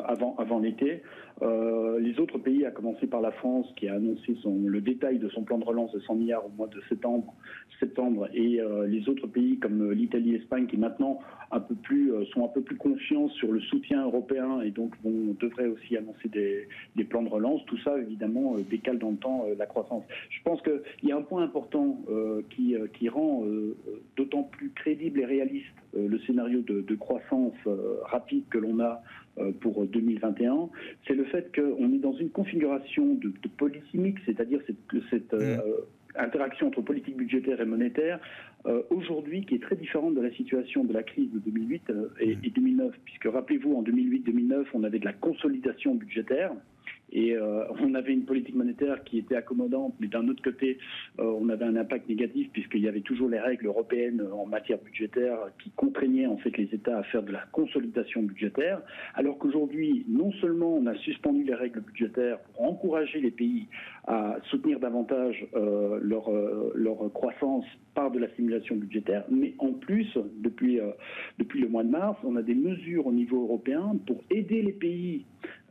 avant, 0.06 0.36
avant 0.38 0.58
l'été. 0.58 1.02
Euh, 1.42 1.98
les 2.00 2.18
autres 2.20 2.38
pays, 2.38 2.66
à 2.66 2.70
commencer 2.70 3.06
par 3.06 3.20
la 3.20 3.30
France, 3.30 3.66
qui 3.76 3.88
a 3.88 3.94
annoncé 3.94 4.36
le 4.44 4.80
détail 4.80 5.18
de 5.18 5.28
son 5.30 5.42
plan 5.42 5.58
de 5.58 5.64
relance 5.64 5.92
de 5.92 6.00
100 6.00 6.14
milliards 6.16 6.44
au 6.44 6.50
mois 6.50 6.66
de 6.66 6.80
septembre, 6.88 7.32
septembre 7.78 8.28
et 8.34 8.60
euh, 8.60 8.86
les 8.86 9.08
autres 9.08 9.26
pays 9.26 9.58
comme 9.58 9.90
l'Italie 9.92 10.34
et 10.34 10.38
l'Espagne, 10.38 10.66
qui 10.66 10.76
maintenant 10.76 11.20
euh, 11.52 12.24
sont 12.32 12.44
un 12.44 12.48
peu 12.48 12.60
plus 12.60 12.76
confiants 12.76 13.28
sur 13.30 13.52
le 13.52 13.60
soutien 13.60 14.04
européen 14.04 14.60
et 14.60 14.70
donc 14.70 14.94
vont, 15.02 15.34
devraient 15.40 15.66
aussi 15.66 15.96
annoncer 15.96 16.28
des, 16.28 17.04
plans 17.04 17.22
de 17.22 17.28
relance. 17.28 17.64
Tout 17.66 17.78
ça, 17.78 17.98
évidemment, 17.98 18.56
décale 18.70 18.98
dans 18.98 19.10
le 19.10 19.16
temps 19.16 19.46
la 19.58 19.66
croissance. 19.66 20.04
Je 20.28 20.42
pense 20.42 20.60
qu'il 20.62 21.08
y 21.08 21.12
a 21.12 21.16
un 21.16 21.22
point 21.22 21.42
important 21.42 21.98
qui, 22.50 23.08
rend 23.08 23.42
d'autant 24.16 24.44
plus 24.44 24.70
crédible 24.70 25.20
et 25.20 25.24
réaliste 25.24 25.66
le 25.94 26.18
scénario 26.20 26.60
de, 26.60 26.94
croissance 26.94 27.54
rapide 28.04 28.44
que 28.50 28.58
l'on 28.58 28.78
a 28.78 29.02
euh, 29.29 29.29
pour 29.60 29.84
2021, 29.86 30.68
c'est 31.06 31.14
le 31.14 31.24
fait 31.24 31.54
qu'on 31.54 31.92
est 31.92 31.98
dans 31.98 32.14
une 32.14 32.30
configuration 32.30 33.14
de, 33.14 33.28
de 33.28 33.72
c'est-à-dire 34.24 34.60
cette, 34.66 35.02
cette 35.10 35.34
euh, 35.34 35.58
interaction 36.16 36.68
entre 36.68 36.82
politique 36.82 37.16
budgétaire 37.16 37.60
et 37.60 37.64
monétaire, 37.64 38.18
euh, 38.66 38.82
aujourd'hui 38.90 39.44
qui 39.44 39.54
est 39.54 39.62
très 39.62 39.76
différente 39.76 40.14
de 40.14 40.20
la 40.20 40.30
situation 40.32 40.84
de 40.84 40.92
la 40.92 41.02
crise 41.02 41.30
de 41.32 41.38
2008 41.38 41.92
et, 42.20 42.38
et 42.42 42.50
2009, 42.50 42.94
puisque 43.04 43.26
rappelez-vous, 43.26 43.74
en 43.74 43.82
2008-2009, 43.82 44.66
on 44.74 44.84
avait 44.84 44.98
de 44.98 45.04
la 45.04 45.12
consolidation 45.12 45.94
budgétaire. 45.94 46.52
Et 47.12 47.34
euh, 47.34 47.64
on 47.80 47.94
avait 47.94 48.12
une 48.12 48.24
politique 48.24 48.54
monétaire 48.54 49.02
qui 49.04 49.18
était 49.18 49.36
accommodante, 49.36 49.94
mais 50.00 50.06
d'un 50.06 50.28
autre 50.28 50.42
côté, 50.42 50.78
euh, 51.18 51.24
on 51.40 51.48
avait 51.48 51.64
un 51.64 51.76
impact 51.76 52.08
négatif 52.08 52.48
puisqu'il 52.52 52.80
y 52.80 52.88
avait 52.88 53.00
toujours 53.00 53.28
les 53.28 53.40
règles 53.40 53.66
européennes 53.66 54.22
en 54.32 54.46
matière 54.46 54.78
budgétaire 54.78 55.38
qui 55.62 55.70
contraignaient 55.70 56.26
en 56.26 56.36
fait 56.38 56.56
les 56.56 56.68
États 56.72 56.98
à 56.98 57.02
faire 57.04 57.22
de 57.22 57.32
la 57.32 57.42
consolidation 57.52 58.22
budgétaire. 58.22 58.80
Alors 59.14 59.38
qu'aujourd'hui, 59.38 60.04
non 60.08 60.32
seulement 60.40 60.74
on 60.74 60.86
a 60.86 60.94
suspendu 60.96 61.44
les 61.44 61.54
règles 61.54 61.80
budgétaires 61.80 62.38
pour 62.40 62.64
encourager 62.64 63.20
les 63.20 63.30
pays 63.30 63.66
à 64.06 64.36
soutenir 64.50 64.80
davantage 64.80 65.46
euh, 65.54 65.98
leur, 66.02 66.30
croissance 67.12 67.64
par 67.94 68.10
de 68.10 68.18
la 68.18 68.28
stimulation 68.30 68.76
budgétaire, 68.76 69.24
mais 69.30 69.54
en 69.58 69.72
plus, 69.72 70.06
depuis, 70.38 70.78
depuis 71.38 71.60
le 71.60 71.68
mois 71.68 71.82
de 71.82 71.88
mars, 71.88 72.16
on 72.24 72.36
a 72.36 72.42
des 72.42 72.54
mesures 72.54 73.06
au 73.06 73.12
niveau 73.12 73.42
européen 73.42 73.96
pour 74.06 74.22
aider 74.30 74.62
les 74.62 74.72
pays 74.72 75.24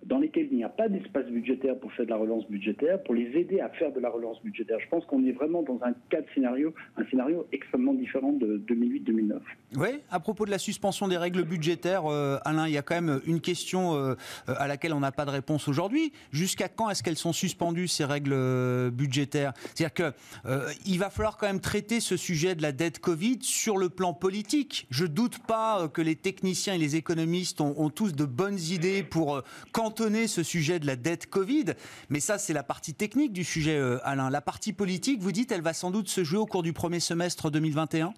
dans 0.10 0.18
lesquels 0.18 0.48
il 0.52 0.58
n'y 0.58 0.64
a 0.64 0.70
pas 0.70 0.90
d'espace 0.90 1.28
budgétaire 1.28 1.78
pour 1.78 1.94
faire 1.94 2.06
de 2.06 2.10
la 2.10 2.18
relance 2.18 2.46
budgétaire, 2.50 3.02
pour 3.04 3.14
les 3.14 3.28
aider 3.38 3.60
à 3.60 3.70
faire 3.70 3.94
de 3.94 4.00
la 4.00 4.10
relance 4.10 4.42
budgétaire. 4.44 4.80
Je 4.80 4.90
pense 4.90 5.06
qu'on 5.06 5.24
est 5.24 5.32
vraiment 5.32 5.62
dans 5.62 5.80
un 5.84 5.94
cas 6.10 6.22
de 6.22 6.26
scénario, 6.34 6.74
un 6.98 7.06
scénario 7.10 7.48
extrêmement 7.52 7.94
différent 7.94 8.34
de 8.34 8.58
2008-2009. 8.68 9.40
Oui, 9.78 9.90
à 10.10 10.20
propos 10.20 10.46
de 10.48 10.52
la 10.52 10.58
suspension 10.58 11.08
des 11.08 11.18
règles 11.18 11.44
budgétaires, 11.44 12.08
euh, 12.08 12.40
Alain, 12.44 12.68
il 12.68 12.74
y 12.74 12.78
a 12.78 12.82
quand 12.82 12.96
même 12.96 13.22
une 13.28 13.40
question 13.40 13.96
euh, 13.96 14.16
à 14.48 14.68
laquelle 14.68 14.94
on 14.94 15.00
n'a 15.00 15.12
pas 15.12 15.26
de 15.26 15.30
réponse 15.30 15.68
aujourd'hui. 15.68 16.12
Jusqu'à 16.32 16.70
quand 16.70 16.90
est-ce 16.90 17.04
qu'elles 17.04 17.16
sont 17.16 17.34
suspendues, 17.34 17.88
ces 17.88 18.04
règles 18.04 18.34
euh, 18.34 18.90
budgétaires? 18.90 19.54
C'est-à-dire 19.76 19.94
qu'il 19.94 21.00
va 21.00 21.12
falloir 21.12 21.38
quand 21.38 21.46
même 21.46 21.60
traiter 21.60 22.00
ce 22.00 22.18
sujet 22.18 22.56
de 22.56 22.64
la 22.64 22.72
dette 22.72 22.98
Covid 22.98 23.38
sur 23.42 23.78
le 23.78 23.90
plan 23.90 24.14
politique. 24.14 24.88
Je 24.90 25.06
doute 25.06 25.38
pas 25.46 25.88
que 25.88 26.02
les 26.02 26.16
techniciens 26.16 26.74
et 26.74 26.80
les 26.80 26.96
économistes 26.96 27.62
ont, 27.62 27.76
ont 27.78 27.92
tous 27.92 28.16
de 28.16 28.26
bonnes 28.26 28.60
idées 28.60 29.04
pour 29.04 29.44
quand 29.72 29.99
ce 30.00 30.44
sujet 30.44 30.80
de 30.80 30.88
la 30.88 30.96
dette 30.96 31.30
Covid, 31.30 31.66
mais 32.10 32.22
ça 32.22 32.38
c'est 32.38 32.54
la 32.54 32.64
partie 32.64 32.94
technique 32.94 33.34
du 33.34 33.44
sujet, 33.44 33.78
euh, 33.78 33.98
Alain. 34.04 34.30
La 34.30 34.40
partie 34.40 34.72
politique, 34.72 35.20
vous 35.20 35.34
dites, 35.34 35.52
elle 35.52 35.62
va 35.62 35.74
sans 35.74 35.92
doute 35.92 36.08
se 36.08 36.24
jouer 36.24 36.40
au 36.40 36.46
cours 36.46 36.64
du 36.64 36.72
premier 36.72 37.02
semestre 37.02 37.52
2021 37.52 38.14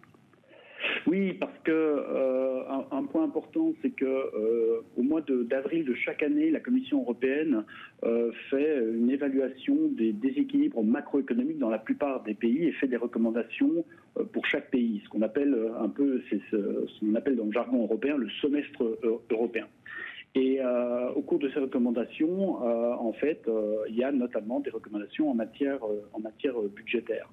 oui, 1.08 1.34
parce 1.34 1.58
que 1.64 1.72
euh, 1.72 2.62
un, 2.92 3.04
point 3.04 3.24
important, 3.24 3.74
c'est 3.82 3.90
que 3.90 4.06
euh, 4.06 4.82
au 4.96 5.02
mois 5.02 5.22
d'avril 5.22 5.84
de, 5.84 5.96
chaque 5.96 6.22
année, 6.22 6.52
la 6.52 6.60
Commission 6.60 7.02
européenne 7.02 7.66
fait 8.50 8.78
une 8.78 9.10
évaluation 9.10 9.76
des 9.98 10.14
déséquilibres 10.14 10.84
macroéconomiques 10.84 11.58
dans 11.58 11.70
la 11.70 11.80
plupart 11.80 12.22
des 12.24 12.36
pays 12.36 12.66
et 12.66 12.72
fait 12.74 12.88
des 12.88 12.98
recommandations 12.98 13.84
pour 14.32 14.46
chaque 14.46 14.70
pays, 14.70 15.02
ce 15.04 15.10
qu'on 15.10 15.24
appelle 15.24 15.56
un 15.80 15.90
peu, 15.90 16.22
c'est 16.30 16.40
ce, 16.52 16.86
ce 16.88 17.00
qu'on 17.00 17.16
appelle 17.16 17.36
dans 17.36 17.46
le 17.46 17.52
jargon 17.52 17.84
européen 17.84 18.16
le 18.16 18.30
semestre 18.42 18.98
européen. 19.32 19.68
Et 20.34 20.62
euh, 20.62 21.10
au 21.12 21.22
cours 21.22 21.40
de 21.40 21.50
ces 21.50 21.60
recommandations, 21.60 22.66
euh, 22.66 22.94
en 22.94 23.12
fait, 23.12 23.42
euh, 23.48 23.84
il 23.90 23.96
y 23.98 24.04
a 24.04 24.12
notamment 24.14 24.62
des 24.62 24.70
recommandations 24.70 25.30
en 25.30 25.34
matière, 25.34 25.80
en 26.14 26.20
matière 26.20 26.54
budgétaire. 26.74 27.28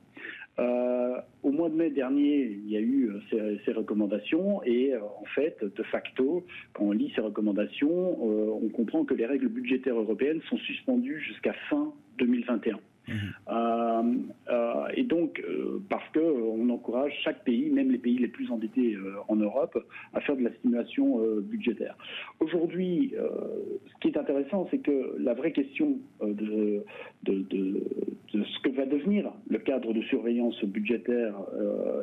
au 1.44 1.52
mois 1.52 1.68
de 1.68 1.76
mai 1.76 1.90
dernier, 1.90 2.42
il 2.42 2.68
y 2.68 2.76
a 2.76 2.80
eu 2.80 3.12
ces, 3.30 3.61
ces 3.64 3.72
recommandations 3.72 4.62
et 4.64 4.96
en 4.96 5.24
fait, 5.37 5.62
de 5.62 5.82
facto, 5.84 6.44
quand 6.72 6.87
on 6.87 6.92
lit 6.92 7.12
ces 7.14 7.20
recommandations, 7.20 8.20
on 8.64 8.68
comprend 8.68 9.04
que 9.04 9.14
les 9.14 9.26
règles 9.26 9.48
budgétaires 9.48 9.96
européennes 9.96 10.40
sont 10.50 10.58
suspendues 10.58 11.20
jusqu'à 11.20 11.52
fin 11.70 11.92
2021. 12.18 12.80
Euh, 13.08 14.02
euh, 14.50 14.86
et 14.94 15.04
donc, 15.04 15.40
euh, 15.40 15.80
parce 15.88 16.06
qu'on 16.12 16.68
encourage 16.70 17.12
chaque 17.22 17.44
pays, 17.44 17.70
même 17.70 17.90
les 17.90 17.98
pays 17.98 18.18
les 18.18 18.28
plus 18.28 18.50
endettés 18.50 18.96
en 19.28 19.36
Europe, 19.36 19.78
à 20.14 20.20
faire 20.20 20.36
de 20.36 20.44
la 20.44 20.52
stimulation 20.54 21.20
budgétaire. 21.42 21.96
Aujourd'hui, 22.40 23.14
ce 23.14 24.00
qui 24.00 24.08
est 24.08 24.18
intéressant, 24.18 24.66
c'est 24.70 24.78
que 24.78 25.16
la 25.18 25.34
vraie 25.34 25.52
question 25.52 25.98
de, 26.22 26.84
ce 27.26 28.60
que 28.62 28.70
va 28.70 28.86
devenir 28.86 29.32
le 29.48 29.58
cadre 29.58 29.92
de 29.92 30.02
surveillance 30.02 30.62
budgétaire 30.64 31.34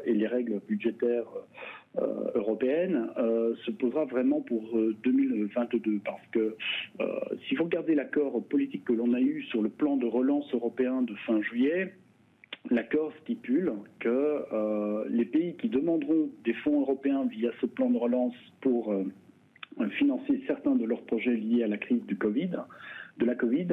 et 0.06 0.14
les 0.14 0.28
règles 0.28 0.60
budgétaires 0.68 1.28
européenne 2.36 3.08
se 3.66 3.72
posera 3.72 4.06
vraiment 4.06 4.42
pour 4.42 4.78
2022 5.04 6.00
parce 6.04 6.26
que 6.32 6.56
si 7.48 7.56
vous 7.56 7.64
regardez 7.64 7.96
l'accord 7.96 8.44
politique 8.48 8.84
que 8.86 8.94
l'on 8.94 9.14
a 9.14 9.22
eu 9.22 9.44
sur 9.44 9.62
le 9.62 9.70
plan 9.70 9.98
de 9.98 10.06
relance 10.06 10.54
européen 10.54 11.02
de 11.02 11.16
fin 11.26 11.42
juillet, 11.42 11.94
L'accord 12.72 13.12
stipule 13.22 13.74
que 14.00 15.08
les 15.10 15.26
pays 15.26 15.56
qui 15.58 15.70
demanderont 15.70 16.32
des 16.44 16.54
fonds 16.54 16.82
européens 16.82 17.26
via 17.26 17.52
ce 17.62 17.68
plan 17.68 17.90
de 17.92 17.98
relance 17.98 18.34
pour 18.62 18.92
financer 19.98 20.42
certains 20.48 20.76
de 20.76 20.86
leurs 20.86 21.04
projets 21.04 21.36
liés 21.36 21.64
à 21.64 21.68
la 21.68 21.78
crise 21.78 22.02
de 22.08 23.26
la 23.26 23.36
Covid, 23.36 23.68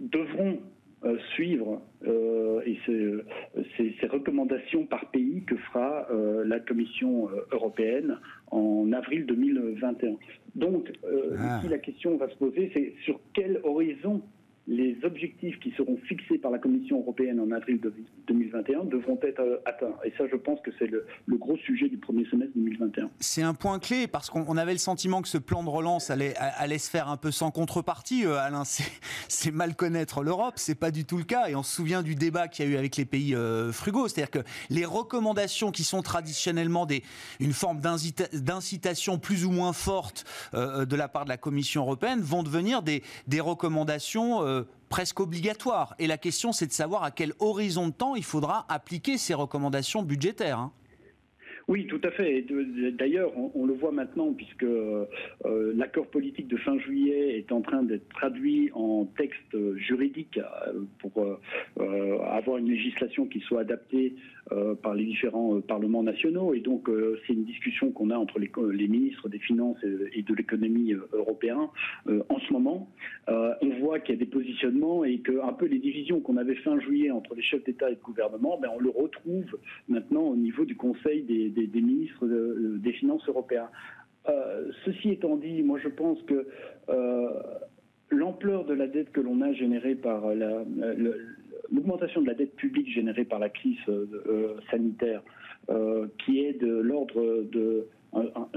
devront 0.00 0.58
euh, 1.06 1.18
suivre 1.34 1.82
euh, 2.06 2.60
et 2.66 2.78
ces, 2.86 4.06
recommandations 4.08 4.86
par 4.86 5.10
pays 5.10 5.44
que 5.44 5.56
fera 5.56 6.06
euh, 6.10 6.44
la 6.44 6.58
Commission 6.58 7.28
européenne 7.52 8.18
en 8.50 8.90
avril 8.92 9.24
2021. 9.26 10.16
Donc, 10.54 10.90
ah. 11.04 11.58
ici, 11.58 11.68
la 11.68 11.78
question 11.78 12.16
va 12.16 12.28
se 12.28 12.36
poser, 12.36 12.70
c'est 12.74 12.94
sur 13.04 13.20
quel 13.34 13.60
horizon 13.62 14.22
les 14.68 14.98
objectifs 15.04 15.58
qui 15.60 15.70
seront 15.76 15.96
fixés 16.08 16.38
par 16.38 16.50
la 16.50 16.58
Commission 16.58 16.98
européenne 16.98 17.38
en 17.38 17.50
avril 17.52 17.80
2021 18.26 18.84
devront 18.84 19.18
être 19.22 19.40
euh, 19.40 19.58
atteints. 19.64 19.94
Et 20.04 20.12
ça, 20.18 20.24
je 20.30 20.36
pense 20.36 20.60
que 20.60 20.70
c'est 20.78 20.88
le, 20.88 21.06
gros 21.28 21.56
sujet 21.58 21.88
du 21.88 21.98
premier 21.98 22.24
semestre 22.24 22.52
2021. 22.56 23.10
C'est 23.20 23.42
un 23.42 23.54
point 23.54 23.78
clé 23.78 24.08
parce 24.08 24.28
qu'on 24.28 24.56
avait 24.56 24.72
le 24.72 24.78
sentiment 24.78 25.22
que 25.22 25.28
ce 25.28 25.38
plan 25.38 25.62
de 25.62 25.68
relance 25.68 26.10
allait, 26.10 26.34
se 26.78 26.90
faire 26.90 27.08
un 27.08 27.16
peu 27.16 27.30
sans 27.30 27.52
contrepartie. 27.52 28.26
Euh, 28.26 28.38
Alain, 28.38 28.64
c'est 29.28 29.52
mal 29.52 29.76
connaître 29.76 30.24
l'Europe, 30.24 30.54
c'est 30.56 30.78
pas 30.78 30.90
du 30.90 31.04
tout 31.04 31.18
le 31.18 31.24
cas. 31.24 31.48
Et 31.48 31.54
on 31.54 31.62
se 31.62 31.74
souvient 31.74 32.02
du 32.02 32.16
débat 32.16 32.48
qu'il 32.48 32.64
y 32.64 32.68
a 32.68 32.72
eu 32.72 32.76
avec 32.76 32.96
les 32.96 33.04
pays 33.04 33.34
euh, 33.34 33.70
frugaux, 33.70 34.08
c'est-à-dire 34.08 34.30
que 34.30 34.48
les 34.70 34.84
recommandations 34.84 35.70
qui 35.70 35.84
sont 35.84 36.02
traditionnellement 36.02 36.86
une 37.40 37.52
forme 37.52 37.80
d'incitation 37.80 39.18
plus 39.18 39.44
ou 39.44 39.50
moins 39.50 39.72
forte 39.72 40.24
de 40.52 40.96
la 40.96 41.08
part 41.08 41.24
de 41.24 41.30
la 41.30 41.36
Commission 41.36 41.82
européenne 41.82 42.20
vont 42.20 42.42
devenir 42.42 42.82
des 42.82 43.40
recommandations 43.40 44.55
presque 44.88 45.20
obligatoire. 45.20 45.94
Et 45.98 46.06
la 46.06 46.18
question, 46.18 46.52
c'est 46.52 46.66
de 46.66 46.72
savoir 46.72 47.04
à 47.04 47.10
quel 47.10 47.32
horizon 47.38 47.88
de 47.88 47.92
temps 47.92 48.14
il 48.14 48.24
faudra 48.24 48.66
appliquer 48.68 49.18
ces 49.18 49.34
recommandations 49.34 50.02
budgétaires. 50.02 50.58
Hein. 50.58 50.72
Oui, 51.68 51.86
tout 51.88 52.00
à 52.04 52.12
fait. 52.12 52.44
D'ailleurs, 52.92 53.32
on, 53.36 53.66
le 53.66 53.74
voit 53.74 53.90
maintenant 53.90 54.32
puisque 54.32 54.62
euh, 54.62 55.06
l'accord 55.74 56.06
politique 56.06 56.46
de 56.46 56.56
fin 56.58 56.78
juillet 56.78 57.38
est 57.38 57.50
en 57.50 57.60
train 57.60 57.82
d'être 57.82 58.08
traduit 58.10 58.70
en 58.72 59.04
texte 59.18 59.76
juridique 59.76 60.38
euh, 60.38 60.84
pour 61.00 61.38
euh, 61.80 62.18
avoir 62.22 62.58
une 62.58 62.68
législation 62.68 63.26
qui 63.26 63.40
soit 63.40 63.62
adaptée 63.62 64.14
par 64.82 64.94
les 64.94 65.04
différents 65.04 65.60
parlements 65.60 66.02
nationaux. 66.02 66.54
Et 66.54 66.60
donc, 66.60 66.88
c'est 67.26 67.32
une 67.32 67.44
discussion 67.44 67.90
qu'on 67.90 68.10
a 68.10 68.16
entre 68.16 68.38
les, 68.38 68.88
ministres 68.88 69.28
des 69.28 69.38
Finances 69.38 69.78
et, 70.12 70.22
de 70.22 70.34
l'économie 70.34 70.94
européens 71.12 71.70
en 72.06 72.38
ce 72.38 72.52
moment. 72.52 72.88
on 73.28 73.68
voit 73.80 73.98
qu'il 74.00 74.14
y 74.14 74.18
a 74.18 74.20
des 74.20 74.30
positionnements 74.30 75.04
et 75.04 75.18
que 75.18 75.42
un 75.42 75.52
peu 75.52 75.66
les 75.66 75.78
divisions 75.78 76.20
qu'on 76.20 76.36
avait 76.36 76.54
fin 76.56 76.78
juillet 76.78 77.10
entre 77.10 77.34
les 77.34 77.42
chefs 77.42 77.64
d'État 77.64 77.90
et 77.90 77.96
de 77.96 78.00
gouvernement, 78.00 78.58
ben, 78.60 78.70
on 78.74 78.80
le 78.80 78.90
retrouve 78.90 79.58
maintenant 79.88 80.22
au 80.22 80.36
niveau 80.36 80.64
du 80.64 80.76
Conseil 80.76 81.22
des 81.22 81.80
ministres 81.80 82.26
des 82.26 82.92
Finances 82.92 83.26
européens. 83.28 83.68
Euh, 84.28 84.70
ceci 84.84 85.10
étant 85.10 85.36
dit, 85.36 85.62
moi 85.62 85.78
je 85.82 85.88
pense 85.88 86.20
que 86.22 86.46
euh, 86.88 87.28
l'ampleur 88.10 88.64
de 88.64 88.74
la 88.74 88.86
dette 88.86 89.12
que 89.12 89.20
l'on 89.20 89.40
a 89.40 89.52
générée 89.52 89.94
par 89.94 90.22
l'augmentation 91.72 92.20
de 92.22 92.26
la 92.26 92.34
dette 92.34 92.56
publique 92.56 92.88
générée 92.88 93.24
par 93.24 93.38
la 93.38 93.48
crise 93.48 93.78
euh, 93.88 94.56
sanitaire, 94.70 95.22
qui 96.18 96.44
est 96.44 96.52
de 96.52 96.78
l'ordre 96.78 97.42
de 97.42 97.88
un, 98.12 98.48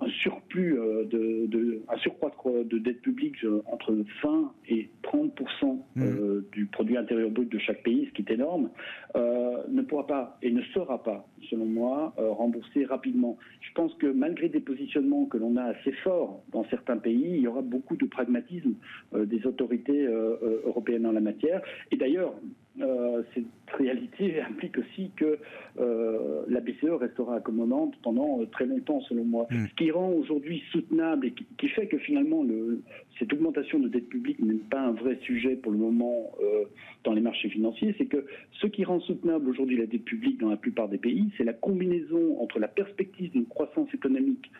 un, 0.00 0.08
surplus 0.22 0.78
euh, 0.78 1.04
de, 1.04 1.82
un 1.88 1.96
surcroît 1.98 2.30
de, 2.64 2.78
dette 2.78 3.00
publique 3.02 3.42
euh, 3.44 3.62
entre 3.66 3.96
20 4.22 4.52
et 4.68 4.90
30 5.02 5.40
mmh. 5.40 6.02
euh, 6.02 6.46
du 6.52 6.66
produit 6.66 6.96
intérieur 6.96 7.30
brut 7.30 7.50
de 7.50 7.58
chaque 7.58 7.82
pays, 7.82 8.06
ce 8.06 8.12
qui 8.12 8.22
est 8.22 8.34
énorme, 8.34 8.70
ne 9.14 9.82
pourra 9.82 10.06
pas 10.06 10.38
et 10.42 10.50
ne 10.50 10.62
sera 10.74 11.02
pas, 11.02 11.26
selon 11.50 11.66
moi, 11.66 12.14
remboursé 12.18 12.84
rapidement. 12.84 13.38
Je 13.60 13.72
pense 13.74 13.94
que 13.94 14.06
malgré 14.06 14.48
des 14.48 14.60
positionnements 14.60 15.26
que 15.26 15.38
l'on 15.38 15.56
a 15.56 15.64
assez 15.64 15.92
forts 16.04 16.42
dans 16.52 16.64
certains 16.64 16.98
pays, 16.98 17.36
il 17.36 17.40
y 17.40 17.48
aura 17.48 17.62
beaucoup 17.62 17.96
de 17.96 18.06
pragmatisme 18.06 18.74
des 19.14 19.46
autorités 19.46 20.06
européennes 20.64 21.06
en 21.06 21.12
la 21.12 21.20
matière. 21.20 21.62
Et 21.90 21.96
d'ailleurs, 21.96 22.34
euh, 22.80 23.22
cette 23.34 23.44
réalité 23.78 24.40
implique 24.48 24.78
aussi 24.78 25.10
que 25.16 25.38
euh, 25.78 26.42
la 26.48 26.60
BCE 26.60 26.90
restera 27.00 27.36
accommodante 27.36 27.94
pendant 28.02 28.40
euh, 28.40 28.46
très 28.46 28.66
longtemps, 28.66 29.00
selon 29.02 29.24
moi. 29.24 29.46
Hmm. 29.50 29.66
Ce 29.66 29.74
qui 29.74 29.90
rend 29.90 30.10
aujourd'hui 30.10 30.62
soutenable 30.72 31.26
et 31.26 31.34
qui, 31.58 31.68
fait 31.68 31.86
que 31.86 31.98
finalement 31.98 32.42
le, 32.42 32.82
cette 33.18 33.32
augmentation 33.32 33.78
de 33.78 33.88
dette 33.88 34.08
publique 34.08 34.40
n'est 34.40 34.54
pas 34.54 34.80
un 34.80 34.92
vrai 34.92 35.18
sujet 35.22 35.56
pour 35.56 35.72
le 35.72 35.78
moment 35.78 36.32
dans 37.04 37.12
les 37.12 37.20
marchés 37.20 37.48
financiers, 37.48 37.94
c'est 37.98 38.06
que 38.06 38.24
ce 38.60 38.66
qui 38.66 38.84
rend 38.84 39.00
soutenable 39.00 39.48
aujourd'hui 39.48 39.76
la 39.76 39.86
dette 39.86 40.04
publique 40.04 40.38
dans 40.38 40.50
la 40.50 40.56
plupart 40.56 40.88
des 40.88 40.98
pays, 40.98 41.30
c'est 41.36 41.44
la 41.44 41.52
combinaison 41.52 42.40
entre 42.40 42.58
la 42.58 42.68
perspective 42.68 43.32
d'une 43.32 43.46
croissance 43.46 43.92
économique 43.94 44.50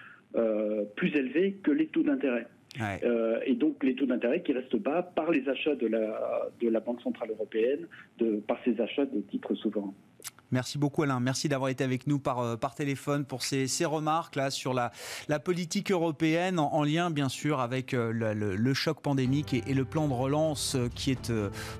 plus 0.96 1.14
élevée 1.16 1.58
que 1.62 1.70
les 1.70 1.86
taux 1.86 2.02
d'intérêt. 2.02 2.46
Euh, 2.80 3.40
et 3.46 3.54
donc 3.54 3.82
les 3.82 3.94
taux 3.94 4.06
d'intérêt 4.06 4.42
qui 4.42 4.52
restent 4.52 4.76
bas 4.76 5.02
par 5.02 5.30
les 5.30 5.48
achats 5.48 5.74
de 5.74 5.86
la, 5.86 6.48
de 6.60 6.68
la 6.68 6.80
Banque 6.80 7.00
Centrale 7.02 7.30
Européenne, 7.30 7.86
de, 8.18 8.36
par 8.46 8.58
ces 8.64 8.80
achats 8.80 9.06
de 9.06 9.20
titres 9.20 9.54
souverains. 9.54 9.94
Merci 10.52 10.78
beaucoup 10.78 11.02
Alain, 11.02 11.18
merci 11.18 11.48
d'avoir 11.48 11.70
été 11.70 11.82
avec 11.82 12.06
nous 12.06 12.20
par, 12.20 12.38
euh, 12.38 12.56
par 12.56 12.76
téléphone 12.76 13.24
pour 13.24 13.42
ces, 13.42 13.66
ces 13.66 13.84
remarques 13.84 14.36
là 14.36 14.50
sur 14.50 14.74
la, 14.74 14.92
la 15.26 15.40
politique 15.40 15.90
européenne 15.90 16.60
en, 16.60 16.84
lien 16.84 17.10
bien 17.10 17.28
sûr 17.28 17.58
avec 17.58 17.94
euh, 17.94 18.12
le, 18.12 18.74
choc 18.74 19.00
pandémique 19.00 19.54
et, 19.54 19.74
le 19.74 19.84
plan 19.84 20.06
de 20.06 20.12
relance 20.12 20.76
qui 20.94 21.10
est 21.10 21.32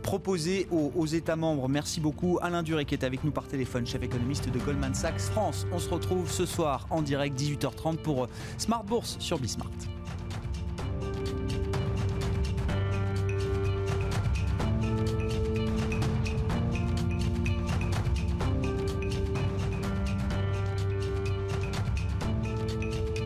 proposé 0.03 0.67
aux, 0.73 0.91
aux, 0.97 1.07
États 1.07 1.37
membres. 1.37 1.69
Merci 1.69 2.01
beaucoup 2.01 2.41
Alain 2.43 2.65
Duré 2.65 2.85
qui 2.87 2.95
est 2.95 3.05
avec 3.05 3.23
nous 3.23 3.31
par 3.31 3.47
téléphone, 3.47 3.87
chef 3.87 4.03
économiste 4.03 4.51
de 4.51 4.59
Goldman 4.59 4.95
Sachs 4.95 5.21
France. 5.21 5.65
On 5.73 5.79
se 5.79 5.89
retrouve 5.89 6.29
ce 6.29 6.45
soir 6.45 6.89
en 6.91 7.03
direct 7.03 7.39
18h30 7.39 7.99
pour 7.99 8.27
Smart 8.59 8.83
Bourse 8.83 9.17
sur 9.21 9.39
Bismart. 9.39 9.71